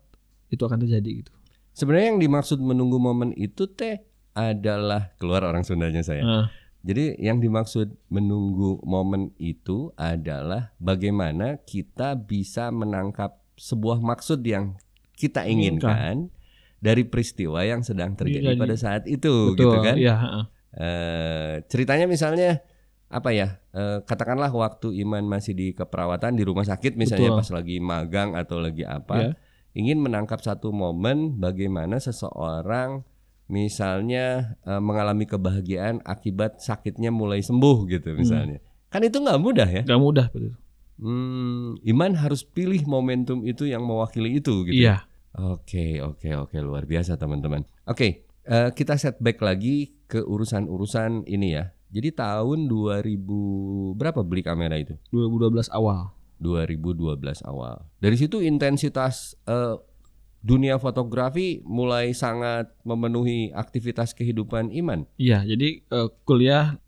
itu 0.53 0.61
akan 0.61 0.85
terjadi 0.85 1.25
gitu. 1.25 1.33
Sebenarnya 1.73 2.13
yang 2.13 2.21
dimaksud 2.21 2.61
menunggu 2.61 3.01
momen 3.01 3.33
itu 3.33 3.65
teh 3.65 4.05
adalah 4.37 5.17
keluar 5.17 5.47
orang 5.49 5.65
Sundanya 5.65 6.05
saya. 6.05 6.23
Nah, 6.23 6.47
Jadi 6.79 7.19
yang 7.19 7.43
dimaksud 7.43 7.91
menunggu 8.07 8.79
momen 8.87 9.35
itu 9.37 9.91
adalah 9.99 10.73
bagaimana 10.79 11.59
kita 11.67 12.15
bisa 12.15 12.71
menangkap 12.71 13.43
sebuah 13.59 13.99
maksud 13.99 14.47
yang 14.47 14.79
kita 15.19 15.43
inginkan 15.45 16.31
dari 16.79 17.03
peristiwa 17.03 17.67
yang 17.67 17.83
sedang 17.83 18.15
terjadi 18.15 18.55
Iya, 18.55 18.63
pada 18.63 18.77
saat 18.79 19.03
itu 19.11 19.53
betul. 19.59 19.75
gitu 19.75 19.79
kan. 19.83 19.97
Heeh. 19.99 20.45
Eh, 20.79 21.55
ceritanya 21.67 22.07
misalnya 22.07 22.63
apa 23.11 23.35
ya? 23.35 23.59
Eh, 23.75 23.99
katakanlah 24.07 24.53
waktu 24.55 25.03
Iman 25.03 25.27
masih 25.27 25.59
di 25.59 25.75
keperawatan 25.75 26.39
di 26.39 26.47
rumah 26.47 26.63
sakit 26.63 26.95
misalnya 26.95 27.35
Betul. 27.35 27.41
pas 27.43 27.51
lagi 27.51 27.77
magang 27.83 28.39
atau 28.39 28.63
lagi 28.63 28.87
apa, 28.87 29.17
Iya. 29.19 29.31
ingin 29.75 29.99
menangkap 29.99 30.39
satu 30.39 30.71
momen 30.71 31.43
bagaimana 31.43 31.99
seseorang 31.99 33.03
misalnya 33.49 34.55
eh, 34.63 34.81
mengalami 34.81 35.25
kebahagiaan 35.25 36.05
akibat 36.05 36.61
sakitnya 36.61 37.09
mulai 37.09 37.41
sembuh 37.41 37.89
gitu 37.89 38.15
misalnya. 38.15 38.61
Kan 38.89 39.05
itu 39.05 39.21
nggak 39.21 39.41
mudah 39.41 39.69
ya. 39.69 39.83
Gak 39.85 40.01
mudah 40.01 40.29
betul. 40.33 40.57
Hmm, 40.99 41.79
Iman 41.87 42.19
harus 42.19 42.43
pilih 42.43 42.83
momentum 42.85 43.47
itu 43.47 43.69
yang 43.69 43.85
mewakili 43.85 44.39
itu 44.41 44.67
gitu. 44.69 44.89
Iya. 44.89 45.07
Oke, 45.39 46.03
oke, 46.03 46.35
oke, 46.35 46.57
luar 46.59 46.89
biasa 46.89 47.15
teman-teman. 47.15 47.63
Oke, 47.87 48.27
eh, 48.49 48.71
kita 48.75 48.99
setback 48.99 49.39
lagi 49.39 49.95
ke 50.11 50.19
urusan-urusan 50.19 51.29
ini 51.31 51.55
ya. 51.55 51.71
Jadi 51.89 52.11
tahun 52.13 52.67
2000 52.67 53.95
berapa 53.95 54.21
beli 54.27 54.43
kamera 54.43 54.77
itu? 54.77 54.99
2012 55.15 55.71
awal. 55.71 56.13
2012 56.43 57.45
awal. 57.47 57.87
Dari 58.03 58.17
situ 58.19 58.43
intensitas 58.43 59.39
eh, 59.47 59.77
dunia 60.39 60.77
fotografi 60.77 61.59
mulai 61.63 62.11
sangat 62.13 62.71
memenuhi 62.83 63.51
aktivitas 63.51 64.13
kehidupan 64.13 64.71
Iman. 64.71 65.03
Iya, 65.17 65.43
jadi 65.43 65.83
eh, 65.83 66.09
kuliah 66.23 66.79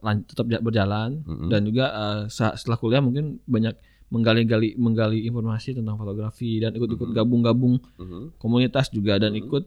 lan- 0.00 0.24
tetap 0.24 0.46
ja- 0.46 0.58
berjalan 0.58 1.20
Mm-mm. 1.20 1.48
dan 1.48 1.60
juga 1.62 1.86
sa- 2.26 2.54
setelah 2.54 2.76
kuliah 2.76 3.00
mungkin 3.00 3.38
banyak 3.44 3.76
menggali-gali 4.08 4.76
menggali 4.76 5.24
informasi 5.24 5.74
tentang 5.74 5.96
fotografi 5.96 6.58
dan 6.58 6.70
ikut-ikut 6.72 7.10
gabung-gabung 7.10 7.82
Mhm. 7.98 8.38
komunitas 8.38 8.86
juga 8.88 9.18
dan 9.18 9.32
Mhm. 9.32 9.40
ikut 9.42 9.64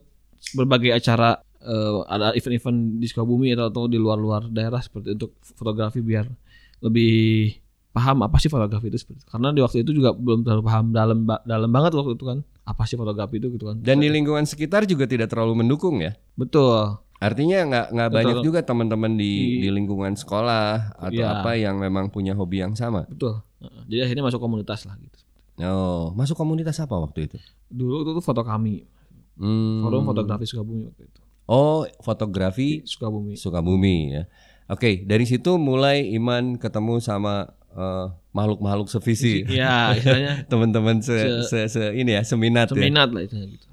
berbagai 0.54 0.94
acara 0.94 1.38
eh, 1.58 1.98
ada 2.06 2.30
event-event 2.32 2.96
di 2.96 3.06
Sukabumi 3.06 3.50
atau, 3.50 3.66
atau 3.66 3.84
di 3.84 3.98
luar-luar 3.98 4.46
daerah 4.48 4.78
seperti 4.78 5.10
untuk 5.12 5.34
fotografi 5.42 5.98
biar 5.98 6.30
lebih 6.78 7.50
paham 7.90 8.22
apa 8.22 8.38
sih 8.38 8.46
fotografi 8.46 8.86
itu 8.86 8.94
seperti 8.96 9.18
itu. 9.18 9.26
Karena 9.26 9.50
di 9.50 9.58
waktu 9.58 9.82
itu 9.82 9.90
juga 9.90 10.14
belum 10.14 10.46
terlalu 10.46 10.62
paham 10.62 10.86
dalam 10.92 11.18
dalam 11.42 11.66
banget 11.68 11.92
waktu 11.92 12.14
itu 12.14 12.24
kan 12.24 12.38
apa 12.68 12.84
sih 12.84 12.94
fotografi 12.94 13.36
itu 13.36 13.48
gitu 13.48 13.64
kan. 13.66 13.76
Dan 13.80 13.98
di 13.98 14.08
lingkungan 14.08 14.44
sekitar 14.44 14.84
juga 14.84 15.04
tidak 15.04 15.28
terlalu 15.28 15.64
mendukung 15.64 15.98
ya. 15.98 16.12
betul. 16.34 17.00
Artinya 17.18 17.66
nggak 17.66 17.86
nggak 17.90 18.10
banyak 18.12 18.36
juga 18.46 18.60
teman-teman 18.62 19.16
di 19.16 19.26
Di- 19.58 19.66
di 19.66 19.68
lingkungan 19.72 20.14
sekolah 20.14 20.94
atau 20.94 21.18
Iya. 21.18 21.42
apa 21.42 21.58
yang 21.58 21.74
memang 21.74 22.06
punya 22.08 22.30
hobi 22.30 22.62
yang 22.62 22.78
sama. 22.78 23.10
Betul. 23.10 23.42
Jadi 23.90 24.06
akhirnya 24.06 24.22
masuk 24.22 24.38
komunitas 24.38 24.86
lah 24.86 24.94
gitu. 24.96 25.18
Oh, 25.58 26.14
masuk 26.14 26.38
komunitas 26.38 26.78
apa 26.78 26.94
waktu 26.94 27.26
itu? 27.26 27.34
Dulu 27.66 28.06
itu 28.06 28.10
tuh 28.14 28.22
foto 28.22 28.46
kami, 28.46 28.86
Hmm. 29.34 29.82
forum 29.82 30.06
fotografi 30.06 30.46
Sukabumi 30.46 30.86
waktu 30.86 31.10
itu. 31.10 31.20
Oh, 31.50 31.82
fotografi 31.98 32.86
Sukabumi. 32.86 33.34
Sukabumi 33.34 33.96
ya. 34.14 34.22
Oke, 34.68 35.02
dari 35.02 35.26
situ 35.26 35.58
mulai 35.58 36.06
Iman 36.08 36.54
ketemu 36.54 37.02
sama 37.02 37.50
eh, 37.72 38.06
makhluk-makhluk 38.32 38.88
sevisi. 38.88 39.44
Iya, 39.44 39.98
istilahnya 39.98 40.32
Teman-teman 40.50 41.02
se, 41.02 41.42
se, 41.44 41.68
se- 41.68 41.94
ini 41.94 42.14
ya, 42.14 42.22
seminat 42.22 42.70
ya. 42.70 42.78
seminat 42.78 43.08
lah 43.10 43.22
itu 43.26 43.36
gitu. 43.36 43.66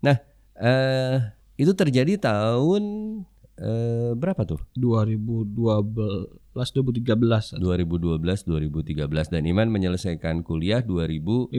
Nah, 0.00 0.16
eh 0.58 1.16
itu 1.58 1.72
terjadi 1.74 2.18
tahun 2.18 2.82
eh, 3.58 4.12
berapa 4.14 4.42
tuh? 4.46 4.60
2012 4.74 5.54
2013 6.54 7.58
2012 7.58 8.18
2013 8.18 9.34
dan 9.34 9.42
Iman 9.46 9.70
menyelesaikan 9.70 10.42
kuliah 10.42 10.82
2015. 10.82 11.54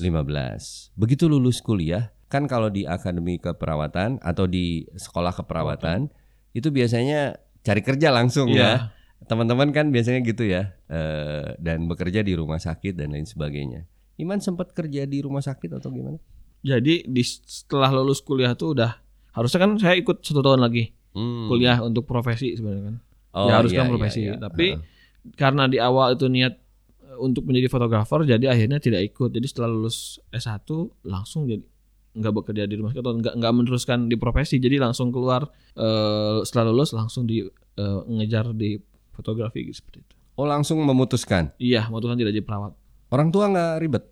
15. 0.00 0.96
Begitu 0.96 1.24
lulus 1.28 1.60
kuliah, 1.60 2.12
kan 2.28 2.48
kalau 2.48 2.68
di 2.72 2.84
akademi 2.84 3.36
keperawatan 3.36 4.20
atau 4.20 4.44
di 4.48 4.88
sekolah 4.96 5.32
keperawatan 5.34 6.08
itu 6.52 6.68
biasanya 6.72 7.36
cari 7.60 7.82
kerja 7.84 8.08
langsung 8.12 8.48
ya. 8.52 8.92
Iya. 9.30 9.32
Teman-teman 9.32 9.70
kan 9.70 9.86
biasanya 9.88 10.20
gitu 10.20 10.42
ya. 10.42 10.74
eh, 10.84 11.54
dan 11.56 11.86
bekerja 11.86 12.20
di 12.20 12.34
rumah 12.34 12.58
sakit 12.58 12.92
dan 12.92 13.14
lain 13.14 13.22
sebagainya. 13.24 13.86
Iman 14.18 14.42
sempat 14.42 14.74
kerja 14.74 15.06
di 15.06 15.22
rumah 15.22 15.38
sakit 15.38 15.70
atau 15.72 15.88
gimana? 15.88 16.18
Jadi 16.60 17.06
di 17.06 17.22
setelah 17.22 17.94
lulus 17.94 18.18
kuliah 18.20 18.52
tuh 18.52 18.74
udah 18.74 18.98
harusnya 19.32 19.58
kan 19.58 19.78
saya 19.78 19.94
ikut 19.94 20.20
satu 20.20 20.42
tahun 20.42 20.60
lagi 20.60 20.92
Hmm. 21.10 21.46
kuliah 21.46 21.78
untuk 21.80 22.04
profesi 22.04 22.52
sebenarnya 22.52 22.84
kan. 22.84 22.96
Oh, 23.32 23.46
Diharuskan 23.46 23.82
iya, 23.82 23.90
profesi. 23.90 24.20
iya, 24.20 24.26
iya. 24.30 24.34
Tapi 24.36 24.66
Heeh. 24.74 25.32
karena 25.34 25.66
di 25.66 25.78
awal 25.78 26.14
itu 26.14 26.26
niat 26.26 26.54
eh, 27.00 27.18
untuk 27.18 27.46
menjadi 27.46 27.66
fotografer 27.66 28.26
jadi 28.28 28.46
akhirnya 28.46 28.78
tidak 28.78 29.06
ikut. 29.06 29.30
Jadi 29.30 29.46
setelah 29.46 29.70
lulus 29.70 30.18
S1 30.28 30.66
langsung 31.02 31.46
jadi 31.46 31.62
nggak 32.10 32.34
bekerja 32.34 32.66
di 32.66 32.74
rumah 32.74 32.90
sakit 32.90 33.00
atau 33.00 33.14
nggak 33.16 33.34
nggak 33.38 33.52
meneruskan 33.54 33.98
di 34.06 34.14
profesi. 34.14 34.58
Jadi 34.58 34.76
langsung 34.76 35.10
keluar 35.10 35.46
eh, 35.72 36.38
setelah 36.42 36.70
lulus 36.70 36.90
langsung 36.92 37.24
di 37.24 37.40
eh, 37.76 38.00
ngejar 38.06 38.50
di 38.52 38.74
fotografi 39.20 39.60
gitu, 39.62 39.76
seperti 39.78 40.00
itu. 40.00 40.14
Oh 40.34 40.44
langsung 40.44 40.80
memutuskan. 40.80 41.52
Iya, 41.56 41.86
memutuskan 41.86 42.16
tidak 42.16 42.32
jadi 42.32 42.42
perawat. 42.42 42.72
Orang 43.08 43.28
tua 43.28 43.46
nggak 43.46 43.72
ribet. 43.78 44.04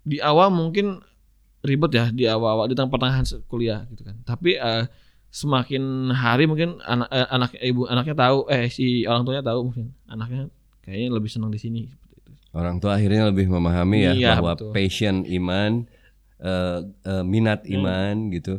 di 0.00 0.16
awal 0.16 0.48
mungkin 0.48 0.98
ribet 1.60 1.92
ya 1.92 2.08
di 2.08 2.24
awal-awal 2.24 2.64
di 2.64 2.72
tengah 2.72 2.88
pertengahan 2.88 3.22
kuliah 3.46 3.84
gitu 3.86 4.02
kan. 4.02 4.16
Tapi 4.24 4.56
eh, 4.56 4.88
semakin 5.28 6.08
hari 6.10 6.48
mungkin 6.48 6.80
anak 6.82 7.08
eh, 7.08 7.28
anak 7.28 7.50
ibu 7.54 7.84
anaknya 7.84 8.16
tahu 8.16 8.48
eh 8.48 8.66
si 8.66 9.04
orang 9.04 9.22
tuanya 9.22 9.44
tahu 9.44 9.70
mungkin 9.70 9.92
anaknya 10.04 10.48
kayaknya 10.80 11.08
lebih 11.12 11.28
senang 11.28 11.52
di 11.52 11.60
sini. 11.60 11.82
Orang 12.50 12.80
tua 12.80 12.96
akhirnya 12.96 13.28
lebih 13.28 13.46
memahami 13.46 13.98
ya 14.02 14.12
Iya, 14.16 14.30
bahwa 14.34 14.56
betul. 14.58 14.72
passion 14.74 15.22
iman, 15.22 15.86
eh, 16.40 16.78
eh, 17.06 17.22
minat 17.22 17.62
Hmm. 17.62 17.74
iman 17.78 18.14
gitu, 18.32 18.58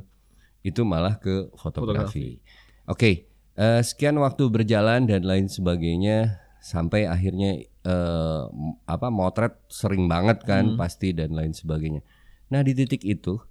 itu 0.61 0.81
malah 0.85 1.17
ke 1.17 1.49
fotografi. 1.57 2.39
Oke, 2.85 3.30
eh, 3.55 3.81
sekian 3.81 4.15
waktu 4.17 4.47
berjalan 4.47 5.05
dan 5.05 5.23
lain 5.23 5.47
sebagainya 5.47 6.39
sampai 6.59 7.05
akhirnya 7.05 7.57
eh, 7.63 8.43
m- 8.47 8.77
apa 8.85 9.09
motret 9.09 9.57
sering 9.67 10.05
banget 10.05 10.43
kan 10.43 10.73
Hmm. 10.73 10.77
pasti 10.77 11.11
dan 11.11 11.33
lain 11.33 11.51
sebagainya. 11.51 12.05
Nah 12.49 12.61
di 12.61 12.71
titik 12.71 13.01
itu 13.01 13.41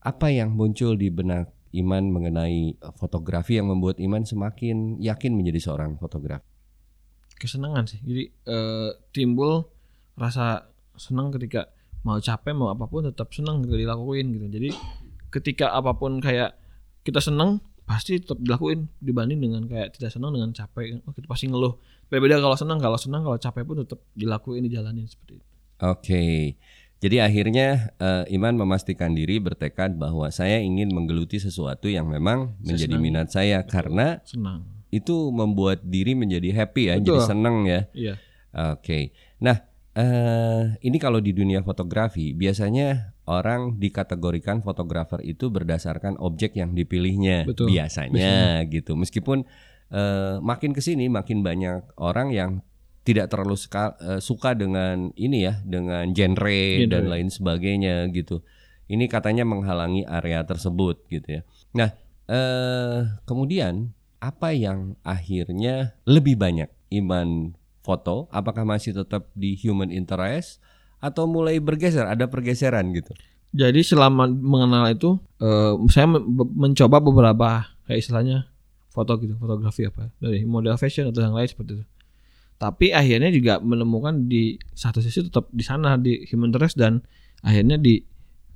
apa 0.00 0.28
yang 0.28 0.50
muncul 0.50 0.96
di 0.96 1.08
benak 1.08 1.52
Iman 1.70 2.10
mengenai 2.10 2.74
fotografi 2.98 3.54
yang 3.54 3.70
membuat 3.70 4.02
Iman 4.02 4.26
semakin 4.26 4.98
yakin 4.98 5.38
menjadi 5.38 5.70
seorang 5.70 5.94
fotografer? 5.96 6.42
Kesenangan 7.38 7.86
sih. 7.86 8.02
Jadi 8.02 8.24
eh, 8.26 8.90
timbul 9.14 9.64
rasa 10.18 10.66
senang 10.98 11.30
ketika 11.30 11.70
mau 12.02 12.18
capek 12.18 12.52
mau 12.52 12.68
apa 12.68 12.84
pun 12.84 13.06
tetap 13.06 13.30
senang 13.30 13.60
gitu 13.60 13.76
dilakuin 13.76 14.32
gitu 14.32 14.48
jadi 14.48 14.72
ketika 15.28 15.68
apa 15.70 15.92
pun 15.92 16.16
kayak 16.16 16.56
kita 17.00 17.20
senang 17.20 17.60
pasti 17.90 18.22
tetap 18.22 18.38
dilakuin 18.38 18.86
dibanding 19.02 19.42
dengan 19.42 19.66
kayak 19.66 19.98
tidak 19.98 20.14
senang 20.14 20.30
dengan 20.30 20.54
capek 20.54 21.02
oh 21.02 21.10
kita 21.10 21.26
pasti 21.26 21.50
ngeluh 21.50 21.74
beda 22.06 22.38
kalau 22.38 22.54
senang 22.54 22.78
kalau 22.78 22.94
senang 22.94 23.26
kalau 23.26 23.34
capek 23.34 23.66
pun 23.66 23.82
tetap 23.82 23.98
dilakuin 24.14 24.62
dijalanin 24.62 25.10
seperti 25.10 25.42
itu 25.42 25.50
Oke. 25.80 26.56
Jadi 27.00 27.16
akhirnya 27.16 27.96
eh, 27.96 28.24
Iman 28.36 28.60
memastikan 28.60 29.16
diri 29.16 29.40
bertekad 29.40 29.96
bahwa 29.96 30.28
saya 30.28 30.60
ingin 30.60 30.92
menggeluti 30.92 31.40
sesuatu 31.40 31.88
yang 31.88 32.12
memang 32.12 32.60
menjadi 32.60 32.92
senang. 32.92 33.04
minat 33.04 33.28
saya 33.32 33.64
karena 33.64 34.20
senang 34.28 34.68
itu 34.92 35.32
membuat 35.32 35.80
diri 35.86 36.12
menjadi 36.12 36.52
happy 36.52 36.92
ya, 36.92 36.94
Betul. 37.00 37.04
jadi 37.16 37.20
senang 37.24 37.56
ya. 37.64 37.80
iya 37.96 38.14
Oke. 38.52 39.16
Nah, 39.40 39.64
eh 39.96 40.76
ini 40.84 41.00
kalau 41.00 41.24
di 41.24 41.32
dunia 41.32 41.64
fotografi 41.64 42.36
biasanya 42.36 43.16
orang 43.30 43.78
dikategorikan 43.78 44.58
fotografer 44.66 45.22
itu 45.22 45.54
berdasarkan 45.54 46.18
objek 46.18 46.58
yang 46.58 46.74
dipilihnya 46.74 47.46
Betul. 47.46 47.70
biasanya 47.70 48.66
gitu. 48.66 48.98
Meskipun 48.98 49.46
eh, 49.94 50.36
makin 50.42 50.74
ke 50.74 50.82
sini 50.82 51.06
makin 51.06 51.46
banyak 51.46 51.94
orang 52.02 52.34
yang 52.34 52.50
tidak 53.06 53.30
terlalu 53.30 53.54
suka, 53.54 53.94
eh, 54.02 54.20
suka 54.20 54.58
dengan 54.58 55.14
ini 55.14 55.46
ya, 55.46 55.62
dengan 55.62 56.10
genre, 56.10 56.82
Genre. 56.82 56.90
dan 56.90 57.06
lain 57.06 57.30
sebagainya 57.30 58.10
gitu. 58.10 58.42
Ini 58.90 59.06
katanya 59.06 59.46
menghalangi 59.46 60.02
area 60.02 60.42
tersebut 60.42 61.06
gitu 61.06 61.40
ya. 61.40 61.42
Nah, 61.78 61.94
eh 62.26 63.06
kemudian 63.22 63.94
apa 64.18 64.50
yang 64.50 64.98
akhirnya 65.06 65.94
lebih 66.02 66.34
banyak 66.34 66.66
iman 66.98 67.54
foto? 67.86 68.26
Apakah 68.34 68.66
masih 68.66 68.92
tetap 68.92 69.30
di 69.38 69.54
human 69.54 69.94
interest 69.94 70.58
atau 71.00 71.24
mulai 71.26 71.58
bergeser? 71.58 72.04
Ada 72.04 72.28
pergeseran 72.28 72.92
gitu? 72.92 73.12
Jadi 73.50 73.82
selama 73.82 74.30
mengenal 74.30 74.86
itu, 74.94 75.18
eh, 75.42 75.74
saya 75.90 76.06
mencoba 76.54 77.02
beberapa 77.02 77.66
kayak 77.84 77.98
istilahnya 77.98 78.46
foto 78.90 79.18
gitu, 79.18 79.34
fotografi 79.36 79.86
apa 79.86 80.14
dari 80.22 80.46
model 80.46 80.78
fashion 80.78 81.10
atau 81.10 81.24
yang 81.24 81.34
lain 81.34 81.50
seperti 81.50 81.82
itu. 81.82 81.84
Tapi 82.60 82.92
akhirnya 82.92 83.32
juga 83.32 83.56
menemukan 83.58 84.28
di 84.28 84.60
satu 84.76 85.00
sisi 85.00 85.26
tetap 85.26 85.48
di 85.50 85.64
sana 85.64 85.96
di 85.96 86.28
human 86.28 86.52
interest 86.52 86.76
dan 86.76 87.00
akhirnya 87.40 87.80
di 87.80 88.04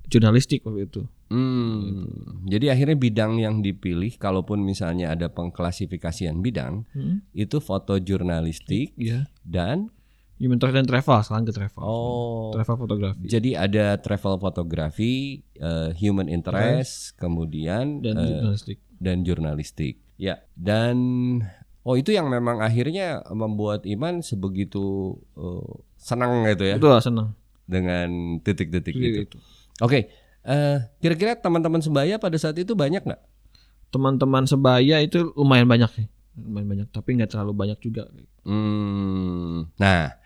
jurnalistik 0.07 0.61
waktu 0.69 0.85
itu. 0.85 1.03
Hmm, 1.33 2.05
jadi 2.45 2.77
akhirnya 2.77 3.01
bidang 3.01 3.41
yang 3.41 3.65
dipilih, 3.65 4.21
kalaupun 4.21 4.61
misalnya 4.61 5.17
ada 5.17 5.33
pengklasifikasian 5.33 6.45
bidang, 6.45 6.85
Hmm. 6.93 7.25
itu 7.33 7.59
foto 7.59 7.97
jurnalistik 7.97 8.93
Iya. 9.01 9.33
dan 9.43 9.89
Human 10.35 10.59
interest 10.59 10.75
dan 10.75 10.83
travel, 10.85 11.19
sekarang 11.23 11.45
ke 11.47 11.55
travel. 11.55 11.81
oh, 11.81 12.51
Travel 12.51 12.77
fotografi 12.77 13.23
jadi 13.25 13.51
ada 13.55 13.95
travel 13.97 14.35
fotografi, 14.37 15.39
eh, 15.55 15.91
human 15.95 16.27
interest, 16.27 17.15
kemudian 17.15 18.03
dan 18.03 18.19
eh, 18.19 18.27
jurnalistik. 18.27 18.79
dan 18.99 19.17
jurnalistik. 19.23 19.95
Ya, 20.15 20.43
dan 20.59 20.97
oh 21.83 21.95
itu 21.95 22.11
yang 22.11 22.27
memang 22.27 22.59
akhirnya 22.59 23.23
membuat 23.31 23.87
Iman 23.87 24.21
sebegitu 24.21 25.15
eh, 25.35 25.71
senang 25.95 26.43
gitu 26.47 26.67
ya 26.67 26.77
Betul, 26.83 26.99
senang. 26.99 27.29
dengan 27.71 28.39
titik-titik 28.43 28.95
itu. 28.95 29.23
Itu. 29.31 29.39
Oke, 29.81 30.11
eh, 30.43 30.79
kira-kira 30.99 31.39
teman-teman 31.39 31.79
sebaya 31.79 32.19
pada 32.19 32.35
saat 32.37 32.59
itu 32.59 32.75
banyak 32.75 33.07
nggak? 33.07 33.23
Teman-teman 33.91 34.51
sebaya 34.51 34.99
itu 34.99 35.31
lumayan 35.39 35.71
banyak 35.71 35.91
sih. 35.95 36.07
Lumayan 36.35 36.67
banyak, 36.67 36.89
tapi 36.91 37.15
nggak 37.15 37.31
terlalu 37.31 37.55
banyak 37.55 37.79
juga. 37.79 38.11
Hmm, 38.43 39.71
nah 39.79 40.19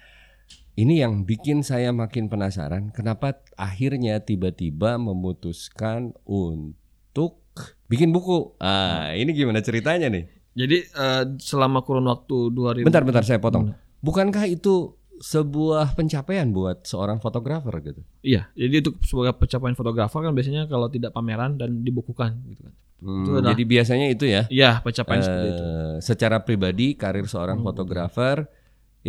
ini 0.79 1.03
yang 1.03 1.27
bikin 1.27 1.67
saya 1.67 1.91
makin 1.91 2.31
penasaran. 2.31 2.95
Kenapa 2.95 3.35
akhirnya 3.59 4.23
tiba-tiba 4.23 4.95
memutuskan 4.95 6.15
untuk 6.23 7.43
bikin 7.91 8.15
buku? 8.15 8.55
Ah, 8.63 9.11
ini 9.11 9.35
gimana 9.35 9.59
ceritanya 9.59 10.07
nih? 10.07 10.31
Jadi 10.55 10.77
eh, 10.87 11.25
selama 11.39 11.83
kurun 11.83 12.07
waktu 12.07 12.55
2000 12.55 12.87
Bentar, 12.87 13.03
bentar 13.03 13.27
saya 13.27 13.43
potong. 13.43 13.75
Bukankah 13.99 14.47
itu 14.47 14.95
sebuah 15.19 15.99
pencapaian 15.99 16.47
buat 16.55 16.87
seorang 16.87 17.19
fotografer 17.19 17.75
gitu? 17.83 18.03
Iya, 18.23 18.47
jadi 18.55 18.87
untuk 18.87 19.03
sebagai 19.03 19.35
pencapaian 19.35 19.75
fotografer 19.75 20.21
kan 20.23 20.31
biasanya 20.31 20.71
kalau 20.71 20.87
tidak 20.87 21.11
pameran 21.11 21.59
dan 21.59 21.83
dibukukan 21.83 22.39
gitu 22.47 22.71
kan. 22.71 22.75
Hmm, 22.99 23.23
Itu 23.23 23.31
adalah- 23.35 23.51
jadi 23.55 23.63
biasanya 23.67 24.07
itu 24.11 24.25
ya. 24.27 24.43
Iya, 24.47 24.71
pencapaian 24.79 25.23
seperti 25.23 25.49
itu. 25.51 25.63
Eh, 25.63 25.97
secara 26.03 26.37
pribadi 26.43 26.95
karir 26.95 27.27
seorang 27.27 27.63
fotografer 27.63 28.47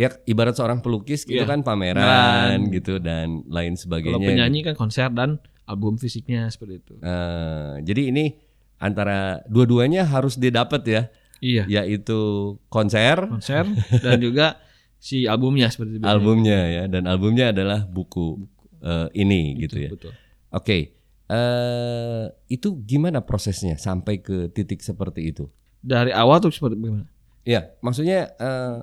ya 0.00 0.08
ibarat 0.24 0.54
seorang 0.54 0.80
pelukis 0.80 1.22
itu 1.22 1.36
Iya. 1.36 1.44
kan 1.44 1.60
pameran 1.60 2.00
Pameran. 2.00 2.72
gitu 2.72 2.96
dan 2.96 3.44
lain 3.46 3.74
Kalau 3.74 3.82
sebagainya. 3.82 4.24
penyanyi 4.24 4.60
kan 4.62 4.74
konser 4.74 5.08
dan 5.10 5.36
album 5.64 5.94
fisiknya 5.94 6.48
seperti 6.48 6.80
itu. 6.80 6.94
Eh, 6.98 7.74
jadi 7.84 8.08
ini 8.08 8.24
antara 8.76 9.18
dua-duanya 9.44 10.02
harus 10.04 10.34
didapat 10.34 10.82
ya, 10.82 11.02
Iya, 11.38 11.64
yaitu 11.68 12.16
konser, 12.66 13.28
konser 13.28 13.68
dan 13.98 14.16
juga 14.22 14.56
si 14.96 15.24
albumnya 15.24 15.68
seperti 15.68 15.96
itu. 15.96 16.04
albumnya 16.04 16.58
ya, 16.66 16.82
dan 16.86 17.04
albumnya 17.04 17.48
adalah 17.50 17.84
buku 17.84 18.44
eh, 18.80 19.08
ini 19.14 19.56
gitu 19.58 19.76
ya. 19.78 19.90
Betul. 19.90 20.12
Oke, 20.50 20.96
eh 21.30 22.24
itu 22.48 22.68
gimana 22.82 23.20
prosesnya 23.20 23.76
sampai 23.76 24.18
ke 24.18 24.48
titik 24.48 24.80
seperti 24.80 25.30
itu? 25.30 25.46
Dari 25.78 26.10
awal 26.10 26.40
tuh 26.40 26.50
seperti 26.50 26.74
bagaimana? 26.74 27.06
Ya, 27.42 27.72
maksudnya 27.78 28.32
eh, 28.34 28.78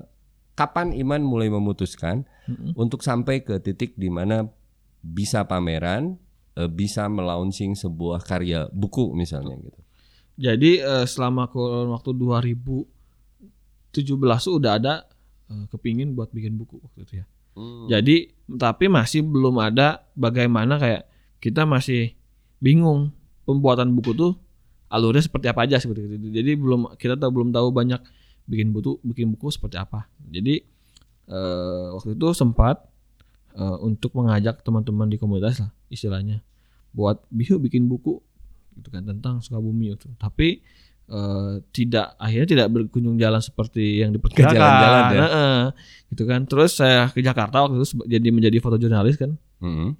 kapan 0.58 0.90
Iman 0.90 1.22
mulai 1.22 1.46
memutuskan 1.46 2.26
Mm-mm. 2.50 2.74
untuk 2.74 3.06
sampai 3.06 3.46
ke 3.46 3.62
titik 3.62 3.94
di 3.94 4.10
mana 4.10 4.50
bisa 4.98 5.46
pameran, 5.46 6.18
eh, 6.58 6.66
bisa 6.66 7.06
melaunching 7.06 7.78
sebuah 7.78 8.26
karya 8.26 8.66
buku 8.74 9.14
misalnya 9.14 9.54
gitu. 9.62 9.78
Jadi 10.34 10.82
eh, 10.82 11.06
selama 11.06 11.46
kurun 11.46 11.94
waktu 11.94 12.10
2017 12.10 13.94
tuh 14.42 14.58
udah 14.58 14.72
ada 14.74 15.06
eh, 15.46 15.64
kepingin 15.70 16.18
buat 16.18 16.34
bikin 16.34 16.58
buku 16.58 16.82
waktu 16.82 17.06
itu 17.06 17.14
ya. 17.22 17.26
Jadi 17.90 18.30
tapi 18.54 18.86
masih 18.86 19.26
belum 19.26 19.58
ada 19.58 20.06
bagaimana 20.14 20.78
kayak 20.78 21.10
kita 21.42 21.66
masih 21.66 22.14
bingung 22.62 23.10
pembuatan 23.42 23.90
buku 23.90 24.14
tuh 24.14 24.38
alurnya 24.86 25.26
seperti 25.26 25.50
apa 25.50 25.66
aja 25.66 25.82
seperti 25.82 26.06
itu. 26.06 26.30
Jadi 26.30 26.54
belum 26.54 26.94
kita 26.94 27.18
tahu 27.18 27.30
belum 27.34 27.50
tahu 27.50 27.74
banyak 27.74 27.98
bikin 28.48 28.72
buku 28.72 28.96
bikin 29.04 29.28
buku 29.30 29.52
seperti 29.52 29.76
apa. 29.76 30.08
Jadi 30.26 30.64
eh, 31.28 31.86
waktu 31.92 32.16
itu 32.16 32.28
sempat 32.32 32.88
eh, 33.52 33.78
untuk 33.84 34.16
mengajak 34.16 34.64
teman-teman 34.64 35.06
di 35.06 35.20
komunitas 35.20 35.60
lah 35.60 35.70
istilahnya 35.88 36.40
buat 36.90 37.20
bihu 37.28 37.60
bikin 37.60 37.84
buku 37.86 38.16
gitu 38.74 38.88
kan 38.88 39.04
tentang 39.04 39.44
Sukabumi 39.44 39.92
itu. 39.92 40.08
Tapi 40.16 40.64
eh, 41.06 41.52
tidak 41.70 42.16
akhirnya 42.16 42.48
tidak 42.48 42.66
berkunjung 42.72 43.20
jalan 43.20 43.44
seperti 43.44 44.00
yang 44.00 44.10
diperkirakan. 44.10 44.56
jalan-jalan 44.56 45.02
ya? 45.12 45.20
Heeh. 45.20 45.60
gitu 46.16 46.22
kan. 46.24 46.40
Terus 46.48 46.70
saya 46.72 47.12
ke 47.12 47.20
Jakarta 47.20 47.68
waktu 47.68 47.84
itu 47.84 48.00
jadi 48.08 48.28
menjadi 48.32 48.56
fotojurnalis 48.58 49.20
kan. 49.20 49.36
Mm-mm. 49.60 49.92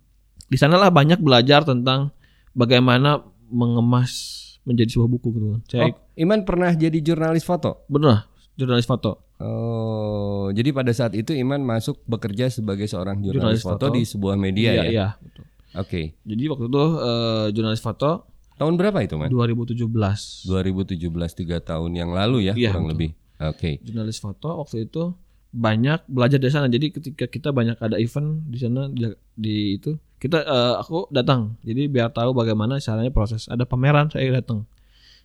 Di 0.49 0.57
sanalah 0.57 0.89
banyak 0.89 1.21
belajar 1.21 1.61
tentang 1.69 2.09
bagaimana 2.57 3.21
mengemas 3.53 4.37
menjadi 4.65 4.97
sebuah 4.97 5.11
buku 5.11 5.29
gitu 5.37 5.47
kan. 5.53 5.61
Saya 5.69 5.83
Oh, 5.93 5.97
Iman 6.17 6.45
pernah 6.45 6.73
jadi 6.73 6.99
jurnalis 6.99 7.45
foto. 7.45 7.85
benar 7.87 8.25
jurnalis 8.59 8.85
foto. 8.85 9.23
Oh, 9.39 10.51
jadi 10.51 10.71
pada 10.71 10.91
saat 10.91 11.15
itu 11.15 11.31
Iman 11.31 11.63
masuk 11.63 12.03
bekerja 12.05 12.51
sebagai 12.51 12.85
seorang 12.85 13.19
jurnalis, 13.19 13.63
Jurnalis 13.63 13.63
foto, 13.63 13.87
foto. 13.87 13.95
di 13.95 14.03
sebuah 14.03 14.35
media 14.35 14.71
iya, 14.73 14.83
ya. 14.83 14.85
iya, 14.85 15.07
betul. 15.17 15.45
Oke. 15.77 16.03
Jadi 16.21 16.43
waktu 16.45 16.65
itu 16.67 16.83
eh, 16.99 17.47
jurnalis 17.53 17.79
foto 17.79 18.11
Tahun 18.59 18.75
berapa 18.75 18.99
itu, 18.99 19.15
Man? 19.15 19.31
2017. 19.31 19.87
2017 19.87 20.99
tiga 21.33 21.63
tahun 21.63 21.95
yang 21.95 22.11
lalu 22.11 22.51
ya, 22.51 22.59
Iya, 22.59 22.75
kurang 22.75 22.91
betul. 22.91 22.93
lebih. 22.93 23.11
Oke. 23.39 23.71
Jurnalis 23.81 24.19
foto 24.19 24.51
waktu 24.59 24.77
itu 24.85 25.15
banyak 25.49 26.03
belajar 26.05 26.37
dari 26.37 26.51
sana. 26.51 26.67
Jadi 26.67 26.91
ketika 26.91 27.25
kita 27.25 27.55
banyak 27.55 27.79
ada 27.79 27.95
event 27.97 28.43
di 28.45 28.59
sana 28.59 28.91
di, 28.91 29.07
di 29.33 29.57
itu 29.79 29.95
kita 30.19 30.43
eh, 30.43 30.75
aku 30.77 31.07
datang. 31.09 31.55
Jadi 31.63 31.87
biar 31.87 32.11
tahu 32.11 32.35
bagaimana 32.35 32.83
caranya 32.83 33.15
proses. 33.15 33.47
Ada 33.47 33.63
pameran 33.63 34.11
saya 34.11 34.27
datang. 34.35 34.67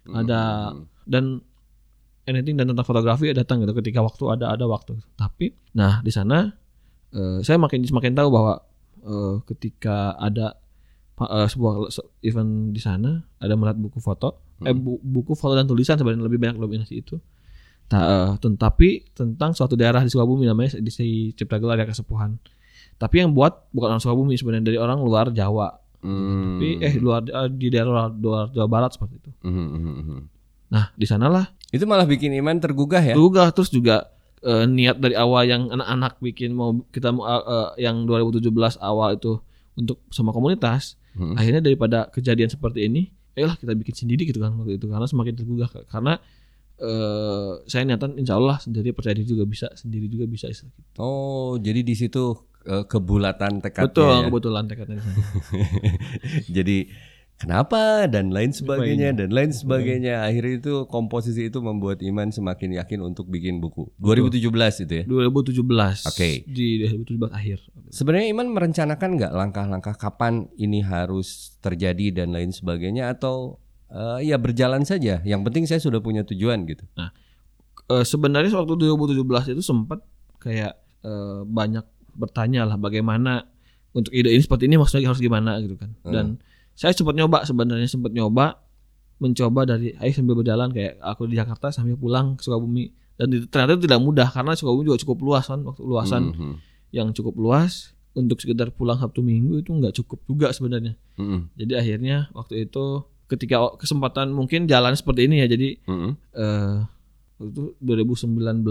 Ada 0.06 0.41
Hmm. 0.69 0.86
dan 1.04 1.24
anything 2.25 2.55
dan 2.55 2.67
tentang 2.67 2.83
fotografi 2.83 3.27
ya 3.27 3.36
datang 3.36 3.59
gitu 3.59 3.75
ketika 3.75 3.99
waktu 3.99 4.23
ada 4.29 4.51
ada 4.51 4.65
waktu. 4.65 4.95
Tapi 5.13 5.51
nah 5.73 5.99
di 5.99 6.09
sana 6.09 6.51
eh, 7.09 7.39
saya 7.41 7.57
makin 7.57 7.83
semakin 7.83 8.13
tahu 8.13 8.29
bahwa 8.29 8.53
eh, 8.99 9.36
ketika 9.47 10.15
ada 10.15 10.55
eh, 11.19 11.47
sebuah 11.47 11.88
se- 11.88 12.07
event 12.21 12.71
di 12.71 12.79
sana 12.79 13.12
ada 13.38 13.53
melihat 13.53 13.77
buku 13.77 13.99
foto 13.99 14.39
eh 14.62 14.71
bu- 14.73 14.99
buku 14.99 15.36
foto 15.36 15.53
dan 15.53 15.67
tulisan 15.67 15.95
sebenarnya 15.95 16.23
lebih 16.23 16.39
banyak 16.39 16.55
dominasi 16.55 16.95
itu. 16.97 17.19
Ta- 17.86 18.07
eh, 18.07 18.29
tetapi 18.39 19.12
tentang 19.12 19.51
suatu 19.51 19.75
daerah 19.75 19.99
di 19.99 20.07
Sukabumi 20.07 20.47
namanya 20.47 20.79
di 20.79 20.91
Cipta 21.31 21.59
Gelar 21.59 21.75
ya 21.77 21.86
Kesepuhan. 21.86 22.39
Tapi 22.95 23.19
yang 23.19 23.36
buat 23.36 23.67
bukan 23.75 23.91
orang 23.91 24.01
Sukabumi 24.01 24.39
sebenarnya 24.39 24.71
dari 24.71 24.79
orang 24.79 25.03
luar 25.03 25.36
Jawa. 25.36 25.67
Hmm. 25.99 26.59
Tapi 26.59 26.79
eh 26.79 26.93
luar 26.99 27.23
di 27.51 27.67
daerah 27.67 28.07
luar 28.07 28.51
Jawa 28.51 28.67
Barat 28.67 28.91
seperti 28.95 29.19
itu. 29.19 29.31
Mhm, 29.43 29.65
mhm, 29.67 29.93
mhm. 29.99 30.19
Nah, 30.71 30.91
di 30.95 31.03
sanalah 31.03 31.43
Itu 31.73 31.89
malah 31.89 32.05
bikin 32.05 32.29
Iman 32.38 32.62
tergugah 32.62 33.01
ya. 33.01 33.17
Juga 33.17 33.49
terus 33.49 33.73
juga 33.73 34.13
eh, 34.45 34.65
niat 34.69 35.01
dari 35.01 35.17
awal 35.17 35.49
yang 35.49 35.73
anak-anak 35.73 36.21
bikin 36.21 36.53
mau 36.53 36.77
kita 36.93 37.09
mau 37.09 37.25
eh, 37.25 37.81
yang 37.81 38.05
2017 38.05 38.53
awal 38.77 39.17
itu 39.17 39.41
untuk 39.73 40.05
sama 40.13 40.29
komunitas 40.29 41.01
Mm-mm. 41.17 41.33
akhirnya 41.33 41.62
daripada 41.65 42.09
kejadian 42.13 42.49
seperti 42.49 42.86
ini 42.86 43.09
ayolah 43.33 43.57
kita 43.57 43.73
bikin 43.73 43.95
sendiri 44.05 44.29
gitu 44.29 44.38
kan 44.38 44.53
waktu 44.53 44.77
itu 44.77 44.86
karena 44.86 45.09
semakin 45.09 45.33
tergugah 45.33 45.69
karena 45.89 46.21
eh 46.77 47.51
saya 47.69 47.86
niatan 47.86 48.17
insya 48.17 48.38
Allah 48.38 48.57
sendiri 48.62 48.93
percaya 48.93 49.17
diri 49.17 49.29
juga 49.29 49.45
bisa 49.45 49.69
sendiri 49.73 50.09
juga 50.09 50.25
bisa 50.25 50.49
gitu. 50.49 50.69
Oh, 50.97 51.57
jadi 51.57 51.86
di 51.86 51.93
situ 51.93 52.33
eh, 52.65 52.86
kebulatan 52.86 53.62
tekadnya 53.62 53.88
betul 53.89 54.09
ya. 54.09 54.25
kebetulan 54.29 54.63
tekadnya. 54.65 55.01
Jadi 56.57 56.77
kenapa 57.38 58.08
dan 58.08 58.32
lain 58.32 58.54
sebagainya 58.56 59.12
dan 59.15 59.30
lain 59.34 59.52
sebagainya. 59.52 60.24
Akhirnya 60.24 60.63
itu 60.63 60.74
komposisi 60.88 61.50
itu 61.52 61.60
membuat 61.60 62.00
Iman 62.06 62.32
semakin 62.32 62.80
yakin 62.80 63.00
untuk 63.04 63.28
bikin 63.28 63.60
buku. 63.60 63.91
2017 64.00 64.86
itu 64.88 64.93
ya. 65.02 65.04
2017 65.06 66.10
Oke. 66.10 66.48
di 66.48 66.84
2017 66.84 67.30
akhir 67.34 67.58
Sebenarnya 67.91 68.28
Iman 68.32 68.48
merencanakan 68.52 69.10
nggak 69.19 69.34
langkah-langkah 69.34 69.96
kapan 70.00 70.48
ini 70.56 70.82
harus 70.82 71.60
terjadi 71.60 72.24
dan 72.24 72.32
lain 72.32 72.50
sebagainya 72.50 73.12
atau 73.13 73.60
eh, 73.91 74.28
ya 74.28 74.39
berjalan 74.39 74.88
saja. 74.88 75.19
Yang 75.28 75.41
penting 75.46 75.63
saya 75.67 75.82
sudah 75.84 76.00
punya 76.00 76.24
tujuan 76.24 76.63
gitu. 76.65 76.88
Eh, 76.96 78.06
sebenarnya 78.08 78.56
waktu 78.56 78.74
2017 78.80 79.54
itu 79.54 79.63
sempat 79.63 80.00
kayak 80.39 80.74
eh, 81.04 81.41
banyak 81.43 81.86
bertanya 82.13 82.69
lah 82.69 82.78
bagaimana 82.78 83.50
untuk 83.93 84.13
ide 84.13 84.30
ini 84.34 84.41
seperti 84.41 84.65
ini 84.69 84.78
maksudnya 84.78 85.10
harus 85.10 85.22
gimana 85.22 85.62
gitu 85.62 85.78
kan. 85.78 85.93
Dan 86.02 86.41
saya 86.73 86.91
sempat 86.91 87.13
nyoba 87.13 87.43
sebenarnya 87.43 87.86
sempat 87.86 88.09
nyoba 88.09 88.59
mencoba 89.17 89.63
dari 89.65 89.93
ayo 89.95 90.12
sambil 90.12 90.36
berjalan 90.36 90.67
kayak 90.67 90.99
aku 90.99 91.25
di 91.25 91.38
Jakarta 91.38 91.69
sambil 91.69 91.95
pulang 91.95 92.36
ke 92.36 92.43
Sukabumi 92.43 92.89
dan 93.13 93.29
itu- 93.29 93.45
ternyata 93.45 93.77
itu 93.77 93.83
tidak 93.86 93.99
mudah 93.99 94.27
karena 94.27 94.51
Sukabumi 94.51 94.83
juga 94.86 94.99
cukup 94.99 95.17
luas 95.23 95.45
kan 95.45 95.62
waktu 95.62 95.81
luasan 95.81 96.23
Mhm. 96.31 96.53
yang 96.91 97.07
cukup 97.12 97.36
luas 97.36 97.93
untuk 98.13 98.38
sekedar 98.38 98.69
pulang 98.69 98.97
Sabtu 98.97 99.21
Minggu 99.21 99.57
itu 99.57 99.71
nggak 99.71 99.93
cukup 99.95 100.21
juga 100.23 100.49
sebenarnya. 100.51 100.93
Mhm. 101.15 101.55
Jadi 101.55 101.73
akhirnya 101.73 102.17
waktu 102.31 102.63
itu 102.63 103.01
ketika 103.25 103.73
kesempatan 103.75 104.29
mungkin 104.29 104.65
jalan 104.65 104.93
seperti 104.93 105.25
ini 105.25 105.41
ya 105.41 105.47
jadi 105.47 105.77
Mhm. 105.83 106.09
eh 106.31 106.75
waktu 107.38 107.49
itu 107.49 107.63
2019 107.79 108.69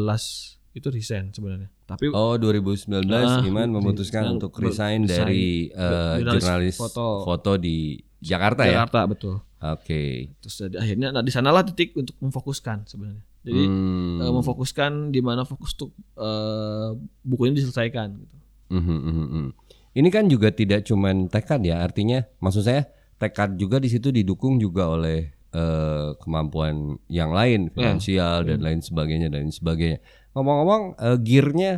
itu 0.72 0.86
resign 0.88 1.30
sebenarnya. 1.30 1.68
Tapi 1.92 2.08
Oh 2.08 2.34
2019 2.34 2.88
Ah, 3.08 3.40
Iman 3.40 3.68
memutuskan 3.68 4.24
untuk 4.32 4.52
resign 4.56 5.02
resign. 5.02 5.08
dari 5.08 5.46
eh, 5.68 6.16
Jurnalis 6.20 6.76
foto. 6.76 7.22
foto. 7.22 7.50
di 7.54 7.96
Jakarta, 8.18 8.64
ya. 8.64 8.82
Jakarta 8.82 9.00
betul. 9.06 9.34
Oke. 9.58 10.30
Terus 10.38 10.54
jadi 10.60 10.76
akhirnya 10.78 11.08
nah 11.10 11.20
di 11.20 11.30
sanalah 11.30 11.62
titik 11.62 11.94
untuk 11.94 12.14
memfokuskan 12.18 12.84
sebenarnya. 12.84 13.22
Jadi 13.42 13.62
Hmm. 13.62 14.18
eh, 14.20 14.32
memfokuskan 14.32 14.92
di 15.08 15.18
mana 15.18 15.42
fokus 15.42 15.74
untuk 15.74 15.90
eh, 16.16 16.90
buku 17.20 17.42
ini 17.46 17.58
diselesaikan 17.58 18.08
gitu. 18.16 18.36
Mhm, 18.70 18.98
mhm, 18.98 19.26
mhm. 19.28 19.46
Ini 19.92 20.08
kan 20.08 20.24
juga 20.24 20.48
tidak 20.48 20.82
cuman 20.82 21.28
tekad 21.28 21.60
ya, 21.60 21.80
artinya 21.80 22.24
maksud 22.38 22.62
saya 22.62 22.88
tekad 23.16 23.54
juga 23.54 23.76
di 23.76 23.86
situ 23.86 24.08
didukung 24.08 24.56
juga 24.56 24.88
oleh 24.88 25.30
eh, 25.52 26.10
kemampuan 26.16 26.96
yang 27.06 27.28
lain, 27.28 27.68
finansial 27.68 28.40
dan 28.42 28.64
lain 28.64 28.80
sebagainya 28.80 29.28
dan 29.28 29.44
lain 29.44 29.52
sebagainya. 29.52 30.00
Ngomong-ngomong, 30.32 30.82
eh, 30.96 31.18
gearnya, 31.20 31.72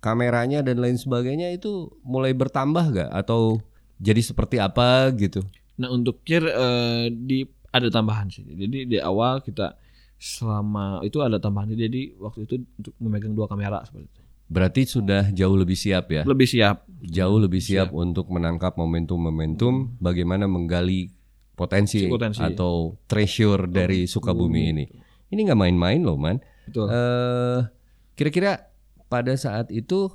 kameranya 0.00 0.64
dan 0.64 0.80
lain 0.80 0.96
sebagainya 0.96 1.52
itu 1.54 1.92
mulai 2.02 2.32
bertambah 2.32 2.84
gak 2.96 3.10
atau 3.12 3.60
jadi 4.00 4.20
seperti 4.24 4.56
apa 4.56 5.12
gitu? 5.14 5.44
Nah 5.76 5.92
untuk 5.92 6.24
kir 6.24 6.42
eh, 6.44 7.12
di 7.12 7.44
ada 7.70 7.86
tambahan 7.92 8.26
sih. 8.32 8.42
Jadi 8.42 8.88
di 8.88 8.98
awal 8.98 9.44
kita 9.44 9.76
selama 10.20 11.00
itu 11.06 11.22
ada 11.22 11.38
tambahan. 11.38 11.70
Jadi 11.72 12.16
waktu 12.18 12.48
itu 12.48 12.54
untuk 12.80 12.92
memegang 12.98 13.32
dua 13.32 13.46
kamera 13.46 13.84
seperti 13.86 14.08
itu. 14.10 14.22
Berarti 14.50 14.82
sudah 14.82 15.30
jauh 15.30 15.54
lebih 15.54 15.78
siap 15.78 16.10
ya? 16.10 16.26
Lebih 16.26 16.48
siap. 16.50 16.82
Jauh 17.06 17.38
lebih 17.38 17.62
siap 17.62 17.94
untuk 17.94 18.26
menangkap 18.34 18.74
momentum-momentum 18.74 20.02
bagaimana 20.02 20.50
menggali 20.50 21.14
potensi, 21.54 22.10
Potensi. 22.10 22.42
atau 22.42 22.98
treasure 23.06 23.70
dari 23.70 24.10
Sukabumi 24.10 24.62
ini. 24.74 24.84
Ini 25.30 25.40
nggak 25.46 25.60
main-main 25.60 26.00
loh, 26.02 26.18
man. 26.18 26.42
Betul. 26.66 26.90
Eh, 26.90 27.58
kira-kira 28.20 28.68
pada 29.08 29.32
saat 29.32 29.72
itu 29.72 30.12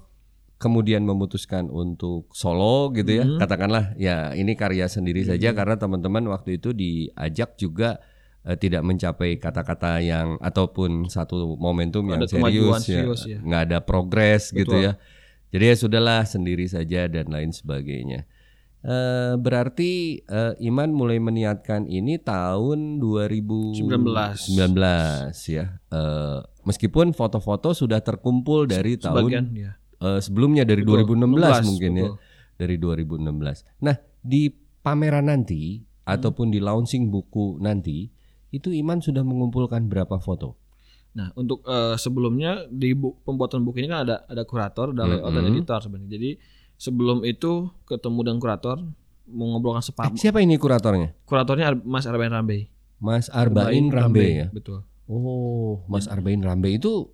kemudian 0.62 1.02
memutuskan 1.02 1.74
untuk 1.74 2.30
solo 2.38 2.94
gitu 2.94 3.18
ya, 3.18 3.26
katakanlah 3.41 3.98
ya 3.98 4.32
ini 4.38 4.54
karya 4.54 4.86
sendiri 4.86 5.26
saja 5.26 5.58
karena 5.58 5.76
teman-teman 5.76 6.30
waktu 6.30 6.62
itu 6.62 6.70
diajak 6.72 7.58
juga 7.58 7.98
eh, 8.46 8.54
tidak 8.56 8.86
mencapai 8.86 9.41
kata-kata 9.41 10.06
yang 10.06 10.38
ataupun 10.38 11.10
satu 11.10 11.58
momentum 11.58 12.06
yang 12.13 12.22
Ada 12.22 12.30
serius 12.30 12.86
ya, 12.86 13.02
serius 13.02 13.22
ya. 13.26 13.41
nggak 13.41 13.62
ada 13.74 13.78
progres 13.82 14.54
gitu 14.54 14.78
ya. 14.78 15.02
Jadi 15.50 15.72
ya 15.72 15.76
sudahlah 15.76 16.22
sendiri 16.30 16.70
saja 16.70 17.10
dan 17.10 17.32
lain 17.34 17.50
sebagainya. 17.50 18.30
Eh, 18.86 19.34
berarti 19.41 20.22
eh, 20.22 20.54
Iman 20.62 20.94
mulai 20.94 21.18
meniatkan 21.18 21.89
ini 21.89 22.22
tahun 22.22 23.02
2019 23.02 23.82
ya. 25.50 25.82
Eh, 25.89 26.39
meskipun 26.65 27.12
foto-foto 27.12 27.71
sudah 27.71 27.99
terkumpul 27.99 28.65
dari 28.65 28.97
tahun 28.97 29.21
Sebagian 29.23 29.45
ya. 29.54 29.71
eh, 29.97 30.19
sebelumnya 30.19 30.63
dari 30.63 30.82
Betul, 30.82 31.06
2016 31.08 31.62
16, 31.62 31.69
mungkin 31.69 31.91
ya. 31.93 32.04
betul. 32.04 32.15
Dari 32.56 32.75
2016. 32.78 33.63
Nah, 33.80 33.95
di 34.17 34.47
pameran 34.82 35.25
nanti 35.25 35.80
ataupun 36.04 36.47
di 36.47 36.58
launching 36.58 37.08
buku 37.08 37.58
nanti 37.58 38.08
itu 38.49 38.69
Iman 38.69 38.99
sudah 38.99 39.21
mengumpulkan 39.21 39.86
berapa 39.86 40.15
foto? 40.17 40.56
Nah, 41.13 41.32
untuk 41.34 41.63
eh, 41.63 41.95
sebelumnya 41.95 42.63
di 42.65 42.91
bu- 42.91 43.15
pembuatan 43.21 43.62
buku 43.62 43.80
ini 43.80 43.89
kan 43.89 44.04
ada 44.04 44.23
ada 44.25 44.43
kurator, 44.43 44.89
ada 44.89 45.04
layout 45.06 45.32
dan 45.32 45.43
editor 45.45 45.80
sebenarnya. 45.80 46.12
Jadi 46.12 46.30
sebelum 46.75 47.23
itu 47.23 47.51
ketemu 47.84 48.19
dengan 48.21 48.39
kurator 48.39 48.78
mau 49.25 49.47
ngobrolkan 49.49 49.80
Eh, 49.80 49.86
sepaham. 49.86 50.13
siapa 50.13 50.38
ini 50.38 50.56
kuratornya? 50.56 51.15
Kuratornya 51.23 51.75
Mas 51.82 52.06
Arben 52.06 52.30
Rambe. 52.30 52.67
Mas 52.95 53.28
Arbain 53.28 53.88
Rambe 53.89 54.23
ya. 54.23 54.47
Betul. 54.49 54.84
Oh, 55.06 55.86
Mas 55.86 56.10
Arbain 56.10 56.41
Rambe 56.41 56.74
itu 56.74 57.13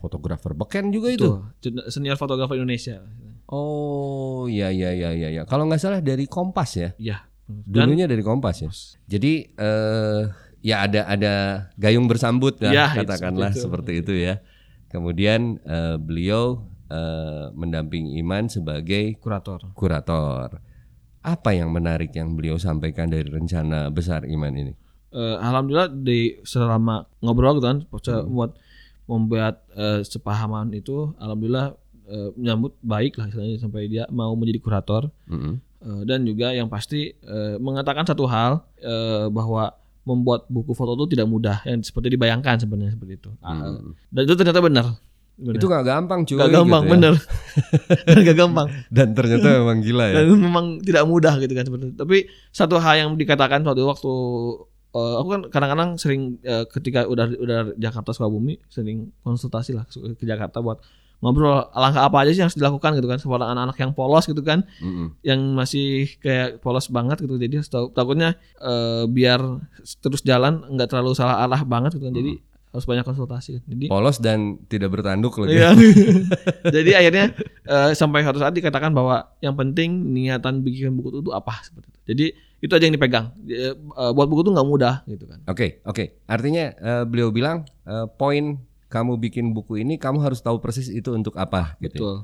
fotografer 0.00 0.56
beken 0.56 0.88
juga 0.88 1.12
itu. 1.12 1.28
Betul. 1.60 1.84
Senior 1.92 2.16
fotografer 2.16 2.56
Indonesia. 2.56 3.04
Oh, 3.50 4.48
iya 4.48 4.72
iya 4.72 4.94
iya 4.96 5.10
iya. 5.12 5.28
Ya. 5.28 5.42
Kalau 5.44 5.68
nggak 5.68 5.82
salah 5.82 6.00
dari 6.00 6.24
Kompas 6.24 6.70
ya. 6.80 6.90
Iya. 6.96 7.28
Dulunya 7.44 8.06
dari 8.08 8.22
Kompas 8.24 8.64
ya. 8.64 8.70
Jadi 9.10 9.52
eh 9.52 10.22
ya 10.64 10.84
ada 10.88 11.08
ada 11.08 11.34
gayung 11.76 12.04
bersambut 12.08 12.60
lah, 12.60 12.72
Ya, 12.72 12.86
itu 12.94 13.04
katakanlah 13.04 13.50
seperti 13.52 13.64
seperti 13.64 13.92
itu. 14.00 14.12
itu 14.16 14.24
ya. 14.32 14.34
Kemudian 14.88 15.60
eh, 15.60 15.96
beliau 16.00 16.64
eh, 16.88 17.52
mendampingi 17.52 18.16
Iman 18.16 18.48
sebagai 18.48 19.18
kurator. 19.20 19.60
kurator. 19.76 20.62
Apa 21.20 21.52
yang 21.52 21.68
menarik 21.68 22.16
yang 22.16 22.32
beliau 22.32 22.56
sampaikan 22.56 23.12
dari 23.12 23.28
rencana 23.28 23.92
besar 23.92 24.24
Iman 24.24 24.56
ini? 24.56 24.72
Eh, 25.12 25.36
alhamdulillah 25.38 25.90
di 25.90 26.20
selama 26.42 27.02
ngobrol 27.18 27.56
gitu 27.56 27.66
kan 27.66 27.78
Hmm. 27.82 28.30
buat 28.30 28.50
membuat 29.04 29.54
eh, 29.72 30.00
sepahaman 30.02 30.70
itu 30.70 31.10
alhamdulillah 31.16 31.74
eh, 32.06 32.30
menyambut 32.32 32.78
baik 32.80 33.16
lah 33.16 33.26
istilahnya 33.26 33.58
sampai 33.58 33.86
dia 33.86 34.06
mau 34.08 34.32
menjadi 34.32 34.58
kurator 34.58 35.10
Mm-mm. 35.26 35.58
Eh, 35.80 36.02
dan 36.04 36.22
juga 36.22 36.50
yang 36.50 36.68
pasti 36.68 37.10
eh, 37.10 37.54
mengatakan 37.56 38.04
satu 38.04 38.22
hal 38.24 38.62
eh, 38.76 39.26
bahwa 39.28 39.74
membuat 40.02 40.46
buku 40.46 40.72
foto 40.72 40.94
itu 40.96 41.10
tidak 41.10 41.26
mudah 41.26 41.58
yang 41.64 41.80
seperti 41.80 42.14
dibayangkan 42.14 42.56
sebenarnya 42.56 42.94
seperti 42.94 43.14
itu 43.16 43.30
Ah, 43.40 43.76
dan 44.06 44.22
itu 44.22 44.34
ternyata 44.34 44.60
benar. 44.60 44.86
Hmm. 45.36 45.56
Itu 45.56 45.66
nggak 45.66 45.84
gampang 45.84 46.20
cuy. 46.22 46.36
Gak 46.36 46.50
gampang 46.50 46.82
gitu 46.82 46.86
ya. 46.86 46.92
bener 46.92 47.14
gak 48.28 48.36
gampang 48.36 48.68
Dan 48.88 49.08
ternyata 49.10 49.46
memang 49.58 49.78
gila 49.80 50.04
ya. 50.06 50.14
dan 50.20 50.36
memang 50.36 50.66
tidak 50.80 51.02
mudah 51.04 51.34
gitu 51.36 51.50
kan 51.50 51.64
sebenarnya 51.64 51.94
tapi 51.96 52.18
satu 52.50 52.76
hal 52.76 52.94
yang 52.96 53.10
dikatakan 53.14 53.64
waktu 53.64 53.82
waktu 53.82 54.12
eh, 54.94 55.14
aku 55.18 55.28
kan 55.28 55.40
kadang-kadang 55.50 55.90
sering 55.96 56.40
eh, 56.42 56.64
ketika 56.66 57.06
udah 57.06 57.26
udah 57.38 57.58
Jakarta 57.78 58.10
Sukabumi 58.14 58.58
sering 58.66 59.14
konsultasi 59.22 59.74
lah 59.76 59.84
ke 59.86 59.96
ke 60.18 60.24
Jakarta 60.26 60.58
buat 60.62 60.82
ngobrol 61.20 61.68
langkah 61.76 62.08
apa 62.08 62.24
aja 62.24 62.32
sih 62.32 62.40
yang 62.40 62.48
harus 62.48 62.56
dilakukan 62.56 62.96
gitu 62.96 63.04
kan 63.04 63.20
kepada 63.20 63.44
anak-anak 63.52 63.76
yang 63.76 63.92
polos 63.92 64.24
gitu 64.24 64.40
kan 64.40 64.64
Mm-mm. 64.80 65.12
yang 65.20 65.40
masih 65.52 66.16
kayak 66.16 66.64
polos 66.64 66.88
banget 66.88 67.20
gitu 67.20 67.36
jadi 67.36 67.60
tahu 67.60 67.92
takutnya 67.92 68.40
eh, 68.56 69.04
biar 69.04 69.40
terus 70.00 70.24
jalan 70.24 70.64
nggak 70.64 70.88
terlalu 70.88 71.12
salah 71.12 71.44
arah 71.44 71.60
banget 71.60 72.00
gitu 72.00 72.08
kan 72.08 72.16
jadi 72.16 72.40
harus 72.70 72.86
banyak 72.86 73.02
konsultasi 73.02 73.60
jadi 73.66 73.90
Polos 73.90 74.22
dan 74.22 74.62
tidak 74.70 74.94
bertanduk 74.94 75.34
lagi. 75.42 75.58
Iya. 75.58 75.74
Jadi 76.78 76.90
akhirnya 76.94 77.34
eh, 77.66 77.90
sampai 77.98 78.22
satu 78.22 78.38
saat 78.38 78.54
dikatakan 78.54 78.94
bahwa 78.94 79.26
yang 79.42 79.58
penting 79.58 79.90
niatan 80.14 80.62
bikin 80.62 80.94
buku 80.94 81.18
itu 81.18 81.34
apa 81.34 81.66
seperti 81.66 81.90
itu. 81.90 82.00
Jadi 82.06 82.26
itu 82.60 82.72
aja 82.72 82.84
yang 82.84 82.94
dipegang. 82.96 83.32
Eh, 83.48 83.72
eh, 83.74 84.12
buat 84.12 84.26
buku 84.28 84.44
itu 84.44 84.52
nggak 84.52 84.68
mudah 84.68 84.94
gitu 85.08 85.24
kan. 85.24 85.40
Oke, 85.48 85.80
oke. 85.88 86.20
Artinya 86.28 86.64
eh, 86.76 87.04
beliau 87.08 87.32
bilang 87.32 87.64
eh, 87.88 88.06
poin 88.20 88.60
kamu 88.92 89.16
bikin 89.16 89.56
buku 89.56 89.80
ini 89.80 89.96
kamu 89.96 90.20
harus 90.20 90.44
tahu 90.44 90.60
persis 90.60 90.92
itu 90.92 91.14
untuk 91.16 91.38
apa 91.40 91.78
gitu. 91.80 91.84
ya. 91.84 91.88
Betul. 91.88 92.16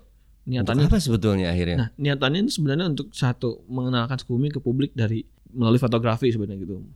Untuk 0.46 0.53
Niatannya. 0.62 0.87
apa 0.87 0.99
sebetulnya 1.03 1.46
akhirnya? 1.51 1.77
Nah, 1.77 1.88
niatannya 1.99 2.46
itu 2.46 2.53
sebenarnya 2.62 2.87
untuk 2.87 3.11
satu 3.11 3.66
mengenalkan 3.66 4.14
Sukumi 4.14 4.46
ke 4.55 4.62
publik 4.62 4.94
dari 4.94 5.27
melalui 5.51 5.83
fotografi 5.83 6.31
sebenarnya 6.31 6.62
gitu. 6.62 6.87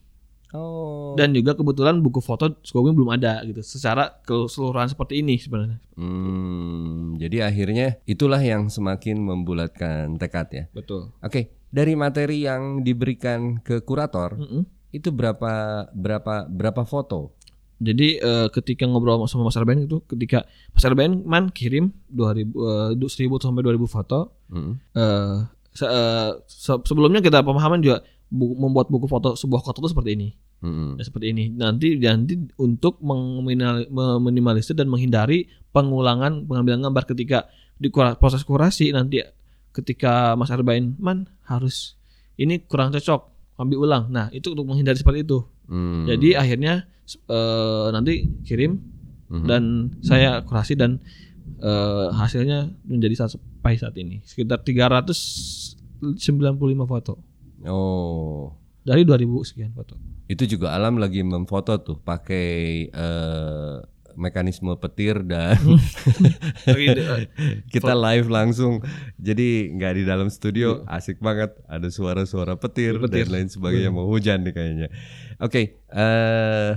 Oh. 0.50 1.14
Dan 1.14 1.30
juga 1.30 1.54
kebetulan 1.54 2.02
buku 2.02 2.18
foto 2.18 2.58
Sukabumi 2.62 2.94
belum 2.94 3.10
ada 3.14 3.42
gitu. 3.46 3.62
Secara 3.62 4.22
keseluruhan 4.26 4.90
seperti 4.90 5.22
ini 5.22 5.38
sebenarnya. 5.38 5.78
Hmm, 5.94 7.18
jadi 7.18 7.46
akhirnya 7.50 7.98
itulah 8.06 8.38
yang 8.42 8.66
semakin 8.66 9.18
membulatkan 9.22 10.18
tekad 10.18 10.48
ya. 10.50 10.64
Betul. 10.74 11.14
Oke, 11.22 11.54
dari 11.70 11.94
materi 11.94 12.44
yang 12.44 12.82
diberikan 12.82 13.62
ke 13.62 13.80
kurator 13.80 14.34
itu 14.90 15.08
berapa 15.10 15.86
berapa 15.90 16.46
berapa 16.46 16.82
foto? 16.82 17.34
Jadi 17.80 18.20
eh, 18.20 18.48
ketika 18.52 18.84
ngobrol 18.84 19.24
sama 19.24 19.48
Mas 19.48 19.56
Arben 19.56 19.88
itu 19.88 20.04
ketika 20.04 20.44
Mas 20.70 20.84
Arben 20.84 21.24
man 21.24 21.48
kirim 21.48 21.96
2000 22.12 22.92
eh, 22.92 23.08
1000 23.08 23.40
sampai 23.40 23.62
2000 23.64 23.88
foto. 23.88 24.36
Mm. 24.52 24.72
Eh, 24.92 25.36
se- 25.72 25.88
eh, 25.88 26.30
se- 26.44 26.84
sebelumnya 26.84 27.24
kita 27.24 27.40
pemahaman 27.40 27.80
juga 27.80 28.04
bu- 28.28 28.52
membuat 28.52 28.92
buku 28.92 29.08
foto 29.08 29.32
sebuah 29.32 29.64
kota 29.64 29.80
itu 29.80 29.96
seperti 29.96 30.10
ini. 30.12 30.28
Mm-mm. 30.60 31.00
Ya, 31.00 31.08
seperti 31.08 31.32
ini. 31.32 31.48
Nanti 31.56 31.96
nanti 31.96 32.36
untuk 32.60 33.00
meminimalisir 33.00 34.76
dan 34.76 34.92
menghindari 34.92 35.48
pengulangan 35.72 36.44
pengambilan 36.44 36.84
gambar 36.84 37.08
ketika 37.08 37.48
di 37.80 37.88
proses 38.20 38.44
kurasi 38.44 38.92
nanti 38.92 39.24
ketika 39.72 40.34
Mas 40.34 40.48
Arbain 40.48 40.94
man 40.96 41.24
harus 41.42 41.94
ini 42.34 42.60
kurang 42.60 42.90
cocok 42.90 43.30
ambil 43.56 43.78
ulang. 43.80 44.04
Nah, 44.08 44.26
itu 44.30 44.50
untuk 44.50 44.64
menghindari 44.64 44.96
seperti 44.96 45.22
itu. 45.22 45.44
Hmm. 45.66 46.04
Jadi 46.04 46.34
akhirnya 46.34 46.86
eh, 47.26 47.86
nanti 47.90 48.14
kirim 48.42 48.78
Mhm. 49.26 49.46
dan 49.46 49.62
saya 50.00 50.42
kurasi 50.42 50.74
dan 50.74 50.98
eh, 51.56 52.06
hasilnya 52.10 52.66
menjadi 52.82 53.14
sampai 53.20 53.76
saat 53.76 53.94
ini 53.94 54.18
sekitar 54.22 54.58
395 54.60 55.70
foto 56.84 57.14
Oh, 57.62 58.56
dari 58.80 59.04
2000 59.04 59.44
sekian 59.44 59.70
foto. 59.70 59.94
itu 60.26 60.46
juga 60.48 60.72
alam 60.72 60.96
lagi 60.96 61.20
memfoto 61.20 61.76
tuh 61.78 61.98
pakai 62.00 62.48
eh, 62.86 63.76
mekanisme 64.20 64.76
petir 64.76 65.24
dan 65.24 65.56
kita 67.74 67.92
live 67.96 68.28
langsung. 68.28 68.84
Jadi 69.16 69.72
nggak 69.72 69.92
di 69.96 70.04
dalam 70.04 70.28
studio, 70.28 70.84
asik 70.84 71.18
banget. 71.24 71.56
Ada 71.64 71.88
suara-suara 71.88 72.60
petir, 72.60 73.00
Petir. 73.00 73.24
dan 73.24 73.40
lain 73.40 73.48
sebagainya. 73.48 73.88
Mau 73.88 74.04
hujan 74.06 74.44
nih 74.44 74.52
kayaknya. 74.52 74.88
Oke, 75.40 75.80
eh 75.88 76.72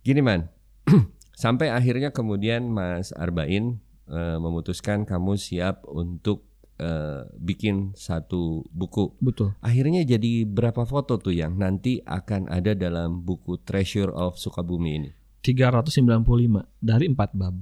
gini 0.00 0.24
man. 0.24 0.48
Sampai 1.38 1.70
akhirnya 1.70 2.10
kemudian 2.10 2.66
Mas 2.72 3.14
Arbain 3.14 3.78
eh, 4.08 4.38
memutuskan 4.40 5.04
kamu 5.06 5.38
siap 5.38 5.86
untuk 5.86 6.48
eh, 6.80 7.28
bikin 7.38 7.94
satu 7.94 8.66
buku. 8.72 9.14
Betul. 9.22 9.54
Akhirnya 9.62 10.02
jadi 10.02 10.42
berapa 10.48 10.82
foto 10.88 11.20
tuh 11.20 11.36
yang 11.36 11.60
nanti 11.60 12.02
akan 12.02 12.50
ada 12.50 12.74
dalam 12.74 13.22
buku 13.22 13.60
Treasure 13.62 14.10
of 14.10 14.34
Sukabumi 14.40 14.90
ini? 14.98 15.10
395 15.40 16.66
dari 16.78 17.06
4 17.06 17.14
bab. 17.34 17.54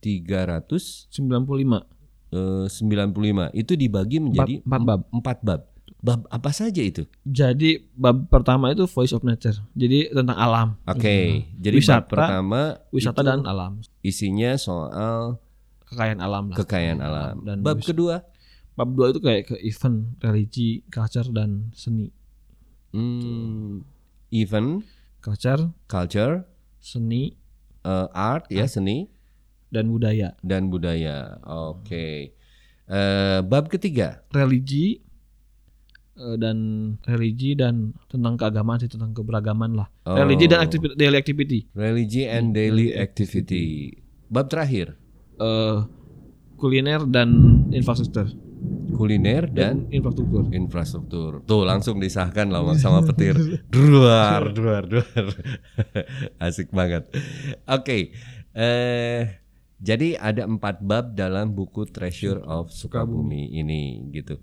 395 0.00 1.86
95 2.30 2.30
eh, 2.32 3.48
itu 3.54 3.72
dibagi 3.74 4.18
menjadi 4.18 4.60
empat 4.62 4.80
bab. 4.82 5.00
empat 5.10 5.38
bab. 5.42 5.62
Bab 5.96 6.20
apa 6.28 6.50
saja 6.52 6.78
itu? 6.78 7.02
Jadi 7.24 7.82
bab 7.92 8.28
pertama 8.28 8.70
itu 8.70 8.84
Voice 8.84 9.10
of 9.10 9.22
Nature. 9.22 9.58
Jadi 9.72 10.12
tentang 10.12 10.36
alam. 10.36 10.68
Oke, 10.84 11.46
jadi 11.56 11.74
bab 11.74 11.82
Wisata, 11.82 12.06
pertama 12.06 12.60
Wisata 12.92 13.20
dan 13.22 13.42
alam. 13.42 13.80
isinya 14.00 14.54
soal 14.56 15.40
Kekayaan 15.86 16.18
alam 16.18 16.50
lah. 16.50 16.56
kekayaan 16.58 17.00
alam. 17.00 17.34
Dan 17.42 17.62
bab 17.62 17.78
wis- 17.78 17.86
kedua, 17.86 18.22
bab 18.74 18.90
2 18.90 19.14
itu 19.14 19.20
kayak 19.22 19.42
ke 19.46 19.56
event, 19.62 20.18
religi, 20.20 20.82
culture 20.90 21.26
dan 21.30 21.70
seni. 21.72 22.10
hmm, 22.92 23.82
event, 24.30 24.82
Culture, 25.18 25.74
culture, 25.86 26.46
seni 26.86 27.34
eh, 27.82 28.06
art 28.14 28.46
ya 28.46 28.70
seni 28.70 29.10
dan 29.74 29.90
budaya. 29.90 30.38
dan 30.46 30.70
budaya. 30.70 31.42
Oke. 31.42 32.38
Eh, 32.86 33.38
bab 33.42 33.66
ketiga, 33.66 34.22
Religi 34.30 35.02
eh, 36.14 36.36
dan 36.38 36.56
religi 37.02 37.58
dan 37.58 37.98
tentang 38.06 38.38
keagamaan 38.38 38.78
sih 38.78 38.86
tentang 38.86 39.10
keberagaman 39.10 39.74
lah. 39.74 39.90
Oh. 40.06 40.14
Religi 40.14 40.46
dan 40.46 40.62
activity, 40.62 40.94
daily 40.94 41.18
activity. 41.18 41.60
religi 41.74 42.22
and 42.30 42.54
daily 42.54 42.94
activity. 42.94 43.90
Bab 44.30 44.46
terakhir, 44.46 44.94
Eh, 45.36 45.78
kuliner 46.56 47.04
dan 47.04 47.28
infrastruktur. 47.68 48.30
Kuliner 48.94 49.50
dan 49.50 49.86
Dan 49.86 49.92
infrastruktur. 49.92 50.42
infrastruktur. 50.52 51.30
Tuh 51.42 51.62
langsung 51.66 51.98
disahkan 51.98 52.46
lah 52.46 52.62
sama 52.82 53.02
petir. 53.02 53.34
Duar, 53.66 54.52
duar, 54.52 54.86
duar. 54.86 55.24
Asik 56.44 56.70
banget. 56.70 57.10
Oke, 57.66 58.14
eh 58.52 59.22
jadi 59.76 60.16
ada 60.16 60.48
empat 60.48 60.80
bab 60.80 61.12
dalam 61.12 61.52
buku 61.52 61.84
Treasure 61.84 62.40
of 62.46 62.72
Sukabumi 62.72 63.52
ini 63.52 64.06
gitu. 64.10 64.38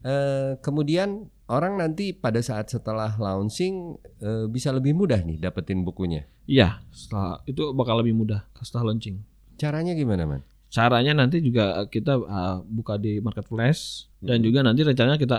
Eh 0.00 0.56
kemudian 0.62 1.26
orang 1.48 1.76
nanti 1.76 2.12
pada 2.12 2.40
saat 2.40 2.68
setelah 2.68 3.12
launching 3.16 3.96
eh, 4.20 4.46
bisa 4.48 4.72
lebih 4.72 4.94
mudah 4.94 5.20
nih 5.20 5.36
dapetin 5.36 5.82
bukunya. 5.82 6.24
Iya, 6.48 6.80
setelah 6.88 7.44
itu 7.44 7.76
bakal 7.76 8.00
lebih 8.00 8.16
mudah 8.16 8.48
setelah 8.64 8.92
launching. 8.92 9.20
Caranya 9.58 9.92
gimana 9.92 10.24
man? 10.24 10.42
Caranya 10.68 11.16
nanti 11.16 11.40
juga 11.40 11.84
kita 11.84 12.16
uh, 12.18 12.60
buka 12.62 12.96
di 12.96 13.18
marketplace 13.18 14.06
Hmm. 14.18 14.26
dan 14.26 14.38
juga 14.42 14.60
nanti 14.60 14.82
rencananya 14.82 15.14
kita 15.16 15.38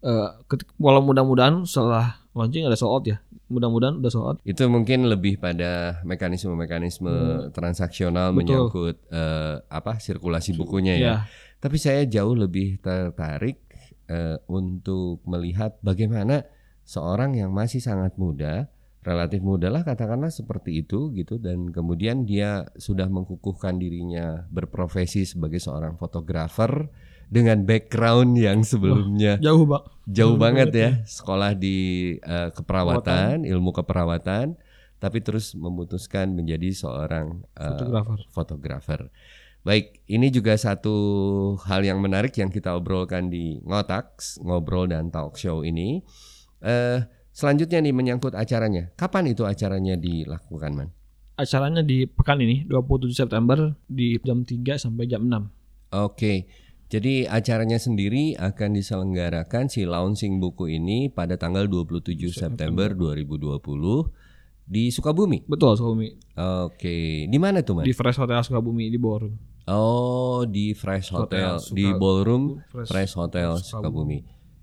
uh, 0.00 0.38
ketik- 0.46 0.70
walau 0.78 1.02
mudah-mudahan 1.02 1.66
setelah 1.66 2.22
launching 2.30 2.62
ada 2.62 2.74
sold 2.74 2.94
out 2.94 3.04
ya. 3.04 3.18
Mudah-mudahan 3.46 3.98
udah 3.98 4.08
sold 4.08 4.26
out. 4.26 4.36
Itu 4.42 4.70
mungkin 4.70 5.04
lebih 5.04 5.36
pada 5.36 5.98
mekanisme-mekanisme 6.02 7.10
transaksional 7.50 8.30
Hmm. 8.30 8.38
Betul. 8.38 8.46
menyangkut 8.46 8.96
eh, 9.10 9.54
apa 9.66 9.98
sirkulasi 9.98 10.54
bukunya 10.54 10.94
ya. 10.94 11.02
Iya. 11.02 11.16
Tapi 11.58 11.76
saya 11.76 12.06
jauh 12.06 12.32
lebih 12.32 12.78
tertarik 12.78 13.58
eh, 14.06 14.38
untuk 14.46 15.20
melihat 15.26 15.76
bagaimana 15.80 16.46
seorang 16.82 17.34
yang 17.34 17.50
masih 17.50 17.78
sangat 17.78 18.14
muda, 18.14 18.70
relatif 19.00 19.40
muda 19.40 19.72
lah 19.72 19.80
katakanlah 19.80 20.28
seperti 20.28 20.84
itu 20.84 21.08
gitu 21.16 21.40
dan 21.40 21.72
kemudian 21.72 22.28
dia 22.28 22.68
sudah 22.76 23.08
mengukuhkan 23.08 23.80
dirinya 23.80 24.44
berprofesi 24.52 25.24
sebagai 25.24 25.56
seorang 25.56 25.96
fotografer 25.96 26.88
dengan 27.30 27.62
background 27.64 28.36
yang 28.36 28.60
sebelumnya 28.66 29.38
Jauh, 29.38 29.64
Pak. 29.64 30.04
jauh 30.04 30.36
banget 30.36 30.68
ya 30.74 30.90
sekolah 31.06 31.54
di 31.56 32.12
eh, 32.18 32.50
keperawatan, 32.50 33.46
ilmu 33.46 33.70
keperawatan, 33.70 34.58
tapi 34.98 35.18
terus 35.22 35.54
memutuskan 35.54 36.34
menjadi 36.34 36.74
seorang 36.74 37.40
eh, 37.54 37.70
Fotografer. 37.70 38.18
fotografer. 38.34 39.00
Baik, 39.60 40.02
ini 40.08 40.32
juga 40.32 40.56
satu 40.56 40.96
hal 41.68 41.84
yang 41.84 42.00
menarik 42.00 42.32
yang 42.34 42.48
kita 42.48 42.72
obrolkan 42.74 43.28
di 43.28 43.60
Ngotaks, 43.62 44.40
ngobrol 44.40 44.88
dan 44.88 45.12
talk 45.12 45.36
show 45.36 45.62
ini. 45.62 46.00
Eh, 46.64 46.98
selanjutnya 47.30 47.80
nih 47.80 47.94
menyangkut 47.94 48.34
acaranya. 48.34 48.90
Kapan 48.94 49.30
itu 49.30 49.42
acaranya 49.44 49.94
dilakukan, 49.94 50.72
Man? 50.74 50.88
Acaranya 51.34 51.80
di 51.80 52.04
pekan 52.04 52.36
ini 52.38 52.68
27 52.68 53.16
September 53.16 53.72
di 53.86 54.20
jam 54.20 54.44
3 54.44 54.76
sampai 54.76 55.08
jam 55.08 55.24
6. 55.24 55.48
Oke. 55.96 56.44
Jadi 56.90 57.22
acaranya 57.22 57.78
sendiri 57.78 58.34
akan 58.34 58.74
diselenggarakan 58.74 59.70
si 59.70 59.86
launching 59.86 60.42
buku 60.42 60.74
ini 60.74 61.06
pada 61.06 61.38
tanggal 61.38 61.70
27 61.70 62.34
September 62.34 62.90
2020 62.92 64.10
di 64.66 64.90
Sukabumi. 64.90 65.46
Betul, 65.46 65.78
Sukabumi. 65.78 66.18
Oke, 66.34 67.30
di 67.30 67.38
mana 67.38 67.62
tuh, 67.62 67.78
Man? 67.78 67.86
Di 67.86 67.94
Fresh 67.94 68.18
Hotel 68.18 68.42
Sukabumi 68.42 68.90
di 68.90 68.98
Ballroom. 68.98 69.34
Oh, 69.70 70.42
di 70.50 70.74
Fresh 70.74 71.14
Hotel, 71.14 71.62
Hotel 71.62 71.74
di 71.78 71.86
Ballroom 71.94 72.58
Fresh- 72.68 72.90
Fresh 72.90 73.12
Hotel 73.14 73.50
Sukabumi. 73.58 74.18
Sukabumi. 74.18 74.18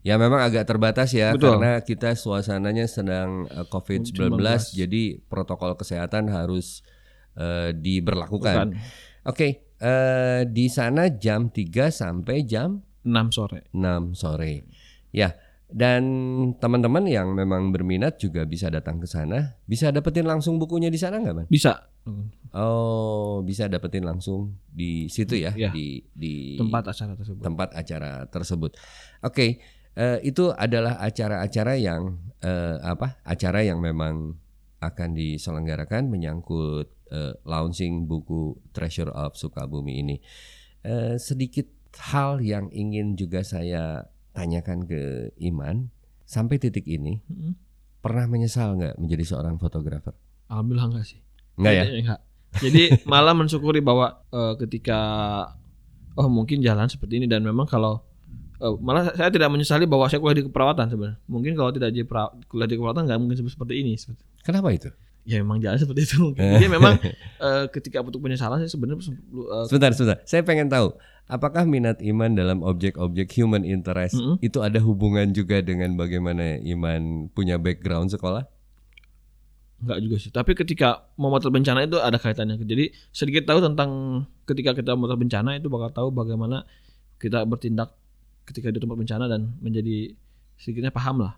Ya 0.07 0.15
memang 0.15 0.39
agak 0.39 0.63
terbatas 0.63 1.11
ya 1.11 1.35
Betul. 1.35 1.59
karena 1.59 1.83
kita 1.83 2.15
suasananya 2.15 2.87
sedang 2.87 3.43
eh, 3.51 3.67
COVID-19 3.67 4.39
jadi 4.71 5.03
protokol 5.27 5.75
kesehatan 5.75 6.31
harus 6.31 6.79
eh, 7.35 7.75
diberlakukan. 7.75 8.71
Oke, 9.27 9.67
eh, 9.75 10.41
di 10.47 10.71
sana 10.71 11.11
jam 11.11 11.51
3 11.51 11.91
sampai 11.91 12.47
jam 12.47 12.79
6 13.03 13.35
sore. 13.35 13.67
6 13.75 14.15
sore. 14.15 14.63
Ya, 15.11 15.35
dan 15.67 16.03
teman-teman 16.63 17.03
yang 17.11 17.35
memang 17.35 17.75
berminat 17.75 18.15
juga 18.15 18.47
bisa 18.47 18.71
datang 18.71 19.03
ke 19.03 19.07
sana. 19.11 19.59
Bisa 19.67 19.91
dapetin 19.91 20.23
langsung 20.23 20.55
bukunya 20.55 20.87
di 20.87 20.95
sana 20.95 21.19
nggak, 21.19 21.35
Man? 21.35 21.47
Bisa 21.51 21.83
Oh, 22.55 23.43
bisa 23.43 23.67
dapetin 23.67 24.07
langsung 24.07 24.55
di 24.63 25.11
situ 25.11 25.35
ya, 25.35 25.51
Iya. 25.51 25.75
di 25.75 25.99
di 26.15 26.55
tempat 26.55 26.95
acara 26.95 27.13
tersebut. 27.19 27.43
tempat 27.43 27.69
acara 27.75 28.11
tersebut. 28.31 28.71
Oke, 29.21 29.59
eh, 29.97 30.21
itu 30.21 30.53
adalah 30.53 31.01
acara-acara 31.01 31.73
yang 31.81 32.21
eh, 32.45 32.77
apa? 32.85 33.17
Acara 33.25 33.65
yang 33.65 33.81
memang 33.81 34.37
akan 34.77 35.09
diselenggarakan 35.17 36.13
menyangkut 36.13 36.87
eh, 37.09 37.33
launching 37.43 38.05
buku 38.05 38.53
Treasure 38.71 39.09
of 39.09 39.33
Sukabumi 39.33 39.97
ini. 39.97 40.15
Eh, 40.85 41.17
sedikit 41.17 41.65
hal 42.13 42.39
yang 42.45 42.69
ingin 42.69 43.17
juga 43.17 43.41
saya 43.41 44.05
tanyakan 44.37 44.85
ke 44.85 45.33
Iman 45.41 45.89
sampai 46.29 46.61
titik 46.61 46.85
ini. 46.85 47.17
Mm-mm. 47.25 47.53
pernah 47.97 48.29
menyesal 48.29 48.79
nggak 48.79 48.95
menjadi 49.03 49.35
seorang 49.35 49.59
fotografer? 49.59 50.15
Alhamdulillah 50.47 50.95
enggak 50.95 51.05
sih. 51.11 51.19
Enggak 51.59 51.73
ya? 51.73 51.83
Jadi, 51.83 51.99
enggak. 52.05 52.19
Jadi 52.63 52.83
malah 53.09 53.35
mensyukuri 53.35 53.83
bahwa 53.83 54.23
eh, 54.31 54.53
ketika 54.63 54.99
oh 56.15 56.29
mungkin 56.31 56.63
jalan 56.63 56.87
seperti 56.87 57.19
ini 57.19 57.27
dan 57.27 57.43
memang 57.43 57.67
kalau 57.67 58.06
eh, 58.57 58.73
malah 58.81 59.13
saya 59.13 59.29
tidak 59.29 59.49
menyesali 59.49 59.85
bahwa 59.85 60.09
saya 60.09 60.19
kuliah 60.21 60.37
di 60.41 60.45
keperawatan 60.49 60.85
sebenarnya. 60.89 61.17
Mungkin 61.29 61.53
kalau 61.53 61.71
tidak 61.73 61.89
di 61.93 62.01
pera- 62.03 62.33
kuliah 62.49 62.67
di 62.69 62.75
keperawatan 62.75 63.03
nggak 63.05 63.19
mungkin 63.21 63.37
seperti 63.47 63.73
ini. 63.81 63.93
Kenapa 64.41 64.69
itu? 64.73 64.89
Ya 65.27 65.43
memang 65.43 65.59
jalan 65.59 65.75
seperti 65.75 66.07
itu 66.07 66.15
mungkin. 66.23 66.39
Jadi 66.39 66.67
memang 66.71 66.95
eh, 67.47 67.65
ketika 67.75 67.99
untuk 67.99 68.23
penyesalan 68.23 68.63
saya 68.63 68.71
sebenarnya 68.71 69.11
eh, 69.11 69.65
Sebentar, 69.67 69.91
sebentar. 69.91 70.17
Saya 70.23 70.41
pengen 70.47 70.71
tahu, 70.71 70.95
apakah 71.27 71.67
minat 71.67 71.99
Iman 71.99 72.31
dalam 72.31 72.63
objek-objek 72.63 73.27
human 73.35 73.67
interest 73.67 74.15
Mm-mm. 74.15 74.39
itu 74.39 74.63
ada 74.63 74.79
hubungan 74.79 75.27
juga 75.35 75.59
dengan 75.59 75.99
bagaimana 75.99 76.55
Iman 76.63 77.27
punya 77.35 77.59
background 77.59 78.15
sekolah? 78.15 78.47
Enggak 79.77 79.99
juga 80.01 80.15
sih. 80.17 80.31
Tapi 80.33 80.57
ketika 80.57 81.05
memotret 81.21 81.53
bencana 81.53 81.85
itu 81.85 82.01
ada 82.01 82.17
kaitannya. 82.17 82.57
Jadi 82.57 82.89
sedikit 83.13 83.45
tahu 83.45 83.61
tentang 83.61 84.23
ketika 84.49 84.73
kita 84.73 84.97
memotret 84.97 85.21
bencana 85.21 85.59
itu 85.59 85.69
bakal 85.69 85.91
tahu 85.93 86.07
bagaimana 86.09 86.65
kita 87.21 87.45
bertindak 87.45 87.93
ketika 88.47 88.71
di 88.71 88.79
tempat 88.79 88.95
bencana 88.95 89.27
dan 89.27 89.51
menjadi 89.59 90.15
sedikitnya 90.55 90.95
paham 90.95 91.27
lah. 91.27 91.35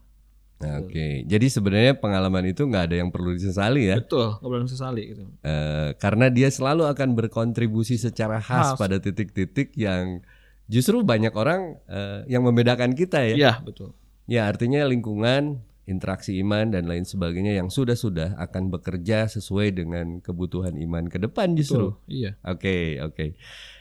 Nah, 0.60 0.84
Oke, 0.84 1.24
jadi 1.24 1.48
sebenarnya 1.48 1.95
pengalaman 2.04 2.52
itu 2.52 2.67
nggak 2.67 2.91
ada 2.91 2.95
yang 3.00 3.10
perlu 3.15 3.32
disesali 3.32 3.88
ya, 3.88 4.04
Betul, 4.04 4.36
nggak 4.43 4.50
boleh 4.52 4.67
sesali 4.67 5.04
gitu. 5.15 5.24
Eh, 5.39 5.95
karena 5.95 6.28
dia 6.28 6.52
selalu 6.52 6.84
akan 6.84 7.15
berkontribusi 7.15 7.95
secara 7.95 8.43
khas 8.43 8.76
Khas. 8.76 8.80
pada 8.80 9.00
titik-titik 9.00 9.72
yang 9.80 10.19
justru 10.67 11.00
banyak 11.00 11.32
orang 11.32 11.80
eh, 11.88 12.28
yang 12.28 12.43
membedakan 12.43 12.91
kita 12.91 13.24
ya. 13.24 13.36
Iya, 13.39 13.54
betul. 13.63 13.95
Ya 14.28 14.52
artinya 14.52 14.84
lingkungan, 14.84 15.63
interaksi 15.88 16.36
iman 16.43 16.76
dan 16.76 16.91
lain 16.91 17.08
sebagainya 17.08 17.56
yang 17.56 17.72
sudah-sudah 17.72 18.36
akan 18.36 18.67
bekerja 18.67 19.32
sesuai 19.32 19.80
dengan 19.80 20.19
kebutuhan 20.19 20.76
iman 20.76 21.08
ke 21.08 21.24
depan 21.24 21.56
justru. 21.56 21.95
Betul. 21.95 22.12
Iya. 22.12 22.32
Oke, 22.43 23.00
oke. 23.00 23.26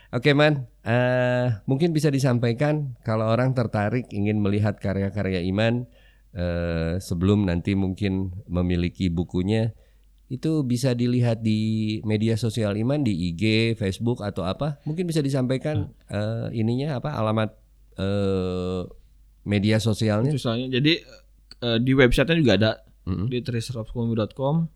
Oke, 0.09 0.31
Man. 0.33 0.65
Eh, 0.89 1.47
mungkin 1.69 1.93
bisa 1.93 2.09
disampaikan 2.09 2.97
kalau 3.05 3.29
orang 3.29 3.53
tertarik 3.53 4.09
ingin 4.09 4.41
melihat 4.41 4.81
karya-karya 4.81 5.45
Iman 5.45 5.85
eh, 6.33 6.97
sebelum 6.97 7.45
nanti 7.45 7.77
mungkin 7.77 8.33
memiliki 8.49 9.13
bukunya 9.13 9.77
itu 10.33 10.65
bisa 10.65 10.97
dilihat 10.97 11.45
di 11.45 12.01
media 12.09 12.41
sosial 12.41 12.73
Iman 12.77 13.05
di 13.05 13.13
IG, 13.33 13.77
Facebook 13.77 14.25
atau 14.25 14.49
apa? 14.49 14.81
Mungkin 14.89 15.05
bisa 15.05 15.21
disampaikan 15.21 15.93
eh, 16.09 16.49
ininya 16.57 16.97
apa 16.97 17.13
alamat 17.21 17.53
eh, 18.01 18.89
media 19.45 19.77
sosialnya? 19.85 20.33
Misalnya, 20.33 20.73
jadi 20.73 21.05
eh, 21.69 21.79
di 21.85 21.93
websitenya 21.93 22.41
juga 22.41 22.55
ada 22.57 22.73
Mm-mm. 23.05 23.29
di 23.29 23.45
treasureofsukabumi.com 23.45 24.69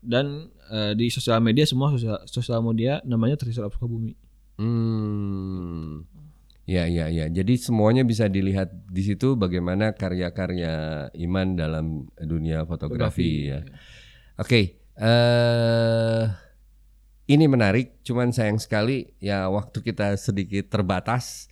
dan 0.00 0.48
eh, 0.72 0.92
di 0.96 1.12
sosial 1.12 1.44
media 1.44 1.68
semua 1.68 1.92
sosial, 1.92 2.24
sosial 2.24 2.64
media 2.64 3.04
namanya 3.04 3.36
Sukabumi. 3.36 4.31
Hmm. 4.62 6.06
Ya, 6.62 6.86
ya, 6.86 7.10
ya. 7.10 7.26
Jadi 7.26 7.58
semuanya 7.58 8.06
bisa 8.06 8.30
dilihat 8.30 8.70
di 8.86 9.02
situ 9.02 9.34
bagaimana 9.34 9.98
karya-karya 9.98 11.10
Iman 11.18 11.58
dalam 11.58 12.06
dunia 12.22 12.62
fotografi, 12.62 13.50
ya. 13.50 13.66
Oke, 14.38 14.78
eh 14.94 16.22
ini 17.26 17.44
menarik. 17.50 18.06
Cuman 18.06 18.30
sayang 18.30 18.62
sekali 18.62 19.10
ya 19.18 19.50
waktu 19.50 19.82
kita 19.82 20.14
sedikit 20.14 20.70
terbatas. 20.70 21.50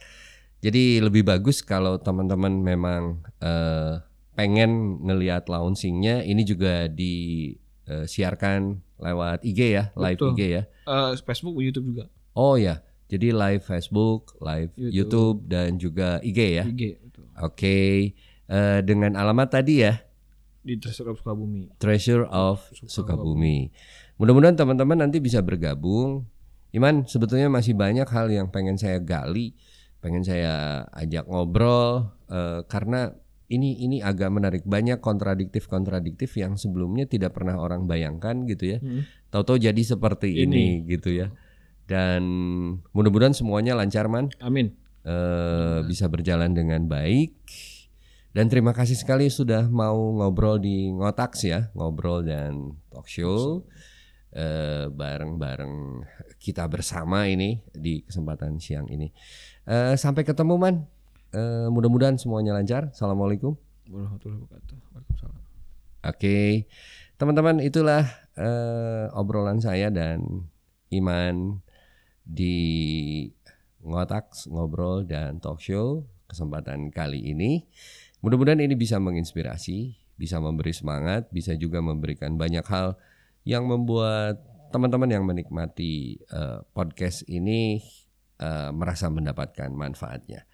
Jadi 0.61 1.01
lebih 1.01 1.25
bagus 1.25 1.65
kalau 1.65 1.97
teman-teman 1.99 2.53
memang 2.61 3.25
eh, 3.41 3.99
pengen 4.37 5.01
ngelihat 5.03 5.49
launchingnya, 5.49 6.23
ini 6.23 6.45
juga 6.45 6.87
disiarkan 6.87 8.79
lewat 9.01 9.41
IG 9.43 9.61
ya, 9.73 9.85
live 9.97 10.21
Betul. 10.21 10.33
IG 10.37 10.41
ya. 10.53 10.63
Eh, 10.69 11.13
Facebook, 11.25 11.57
YouTube 11.59 11.97
juga. 11.97 12.05
Oh 12.37 12.61
ya, 12.61 12.85
jadi 13.11 13.35
live 13.35 13.67
Facebook, 13.67 14.39
live 14.39 14.71
YouTube, 14.79 14.95
YouTube. 14.95 15.39
dan 15.51 15.69
juga 15.83 16.23
IG 16.23 16.39
ya. 16.63 16.65
IG. 16.65 16.83
Oke, 17.41 18.15
Eh, 18.51 18.83
dengan 18.83 19.15
alamat 19.15 19.63
tadi 19.63 19.87
ya, 19.87 20.03
Di 20.67 20.75
Treasure 20.75 21.15
of 21.15 21.23
Sukabumi. 21.23 21.71
Treasure 21.79 22.27
of 22.27 22.59
Sukabumi. 22.75 23.71
Mudah-mudahan 24.19 24.59
teman-teman 24.59 25.07
nanti 25.07 25.23
bisa 25.23 25.39
bergabung. 25.39 26.27
Iman, 26.75 27.07
sebetulnya 27.07 27.47
masih 27.47 27.79
banyak 27.79 28.05
hal 28.11 28.27
yang 28.27 28.51
pengen 28.51 28.75
saya 28.75 28.99
gali, 28.99 29.55
pengen 30.03 30.27
saya 30.27 30.83
ajak 30.99 31.31
ngobrol 31.31 32.11
eh, 32.27 32.67
karena 32.67 33.15
ini 33.47 33.87
ini 33.87 34.03
agak 34.03 34.35
menarik. 34.35 34.63
Banyak 34.67 34.99
kontradiktif-kontradiktif 34.99 36.35
yang 36.35 36.59
sebelumnya 36.59 37.07
tidak 37.07 37.39
pernah 37.39 37.55
orang 37.55 37.87
bayangkan 37.87 38.51
gitu 38.51 38.75
ya. 38.75 38.79
Hmm. 38.83 39.07
Tahu-tahu 39.31 39.63
jadi 39.63 39.83
seperti 39.87 40.43
ini, 40.43 40.83
gitu 40.91 41.15
ya. 41.15 41.31
Dan 41.91 42.23
mudah-mudahan 42.95 43.35
semuanya 43.35 43.75
lancar 43.75 44.07
man, 44.07 44.31
Amin. 44.39 44.71
eh, 45.03 45.83
bisa 45.83 46.07
berjalan 46.07 46.55
dengan 46.55 46.87
baik. 46.87 47.35
Dan 48.31 48.47
terima 48.47 48.71
kasih 48.71 48.95
sekali 48.95 49.27
sudah 49.27 49.67
mau 49.67 49.99
ngobrol 50.15 50.63
di 50.63 50.87
Ngotaks 50.95 51.51
ya, 51.51 51.67
ngobrol 51.75 52.23
dan 52.23 52.79
talk 52.95 53.11
show 53.11 53.67
eh, 54.31 54.87
bareng-bareng 54.87 56.07
kita 56.39 56.71
bersama 56.71 57.27
ini 57.27 57.59
di 57.75 58.07
kesempatan 58.07 58.63
siang 58.63 58.87
ini. 58.87 59.11
Eh, 59.67 59.99
sampai 59.99 60.23
ketemu 60.23 60.55
man, 60.55 60.87
mudah-mudahan 61.75 62.15
semuanya 62.23 62.55
lancar. 62.55 62.95
Assalamualaikum. 62.95 63.59
Warahmatullahi 63.91 64.47
wabarakatuh. 64.47 64.77
Waalaikumsalam. 64.95 65.43
Oke, 66.07 66.71
teman-teman 67.19 67.59
itulah 67.59 68.07
eh, 68.39 69.11
obrolan 69.11 69.59
saya 69.59 69.91
dan 69.91 70.47
Iman 70.95 71.67
di 72.31 72.59
Ngotaks 73.81 74.47
ngobrol 74.53 75.09
dan 75.09 75.41
talk 75.41 75.59
show 75.59 76.05
kesempatan 76.29 76.95
kali 76.95 77.33
ini. 77.33 77.65
Mudah-mudahan 78.21 78.61
ini 78.61 78.77
bisa 78.77 79.01
menginspirasi, 79.01 79.97
bisa 80.15 80.37
memberi 80.39 80.71
semangat, 80.71 81.33
bisa 81.33 81.57
juga 81.57 81.81
memberikan 81.81 82.37
banyak 82.37 82.63
hal 82.69 83.01
yang 83.43 83.65
membuat 83.65 84.39
teman-teman 84.71 85.11
yang 85.11 85.25
menikmati 85.25 86.21
eh, 86.21 86.61
podcast 86.77 87.25
ini 87.27 87.81
eh, 88.39 88.71
merasa 88.71 89.09
mendapatkan 89.09 89.73
manfaatnya. 89.73 90.45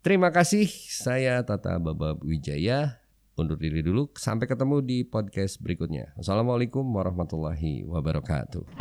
Terima 0.00 0.32
kasih, 0.32 0.64
saya 0.88 1.44
Tata 1.44 1.76
Babab 1.76 2.24
Wijaya 2.24 3.04
undur 3.36 3.60
diri 3.60 3.80
dulu. 3.84 4.08
Sampai 4.16 4.48
ketemu 4.48 4.80
di 4.84 5.04
podcast 5.04 5.60
berikutnya. 5.60 6.16
Assalamualaikum 6.16 6.84
warahmatullahi 6.84 7.84
wabarakatuh. 7.84 8.80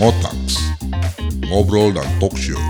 Motax, 0.00 0.58
ngobrol 1.48 1.92
dan 1.94 2.04
talk 2.20 2.36
show. 2.36 2.60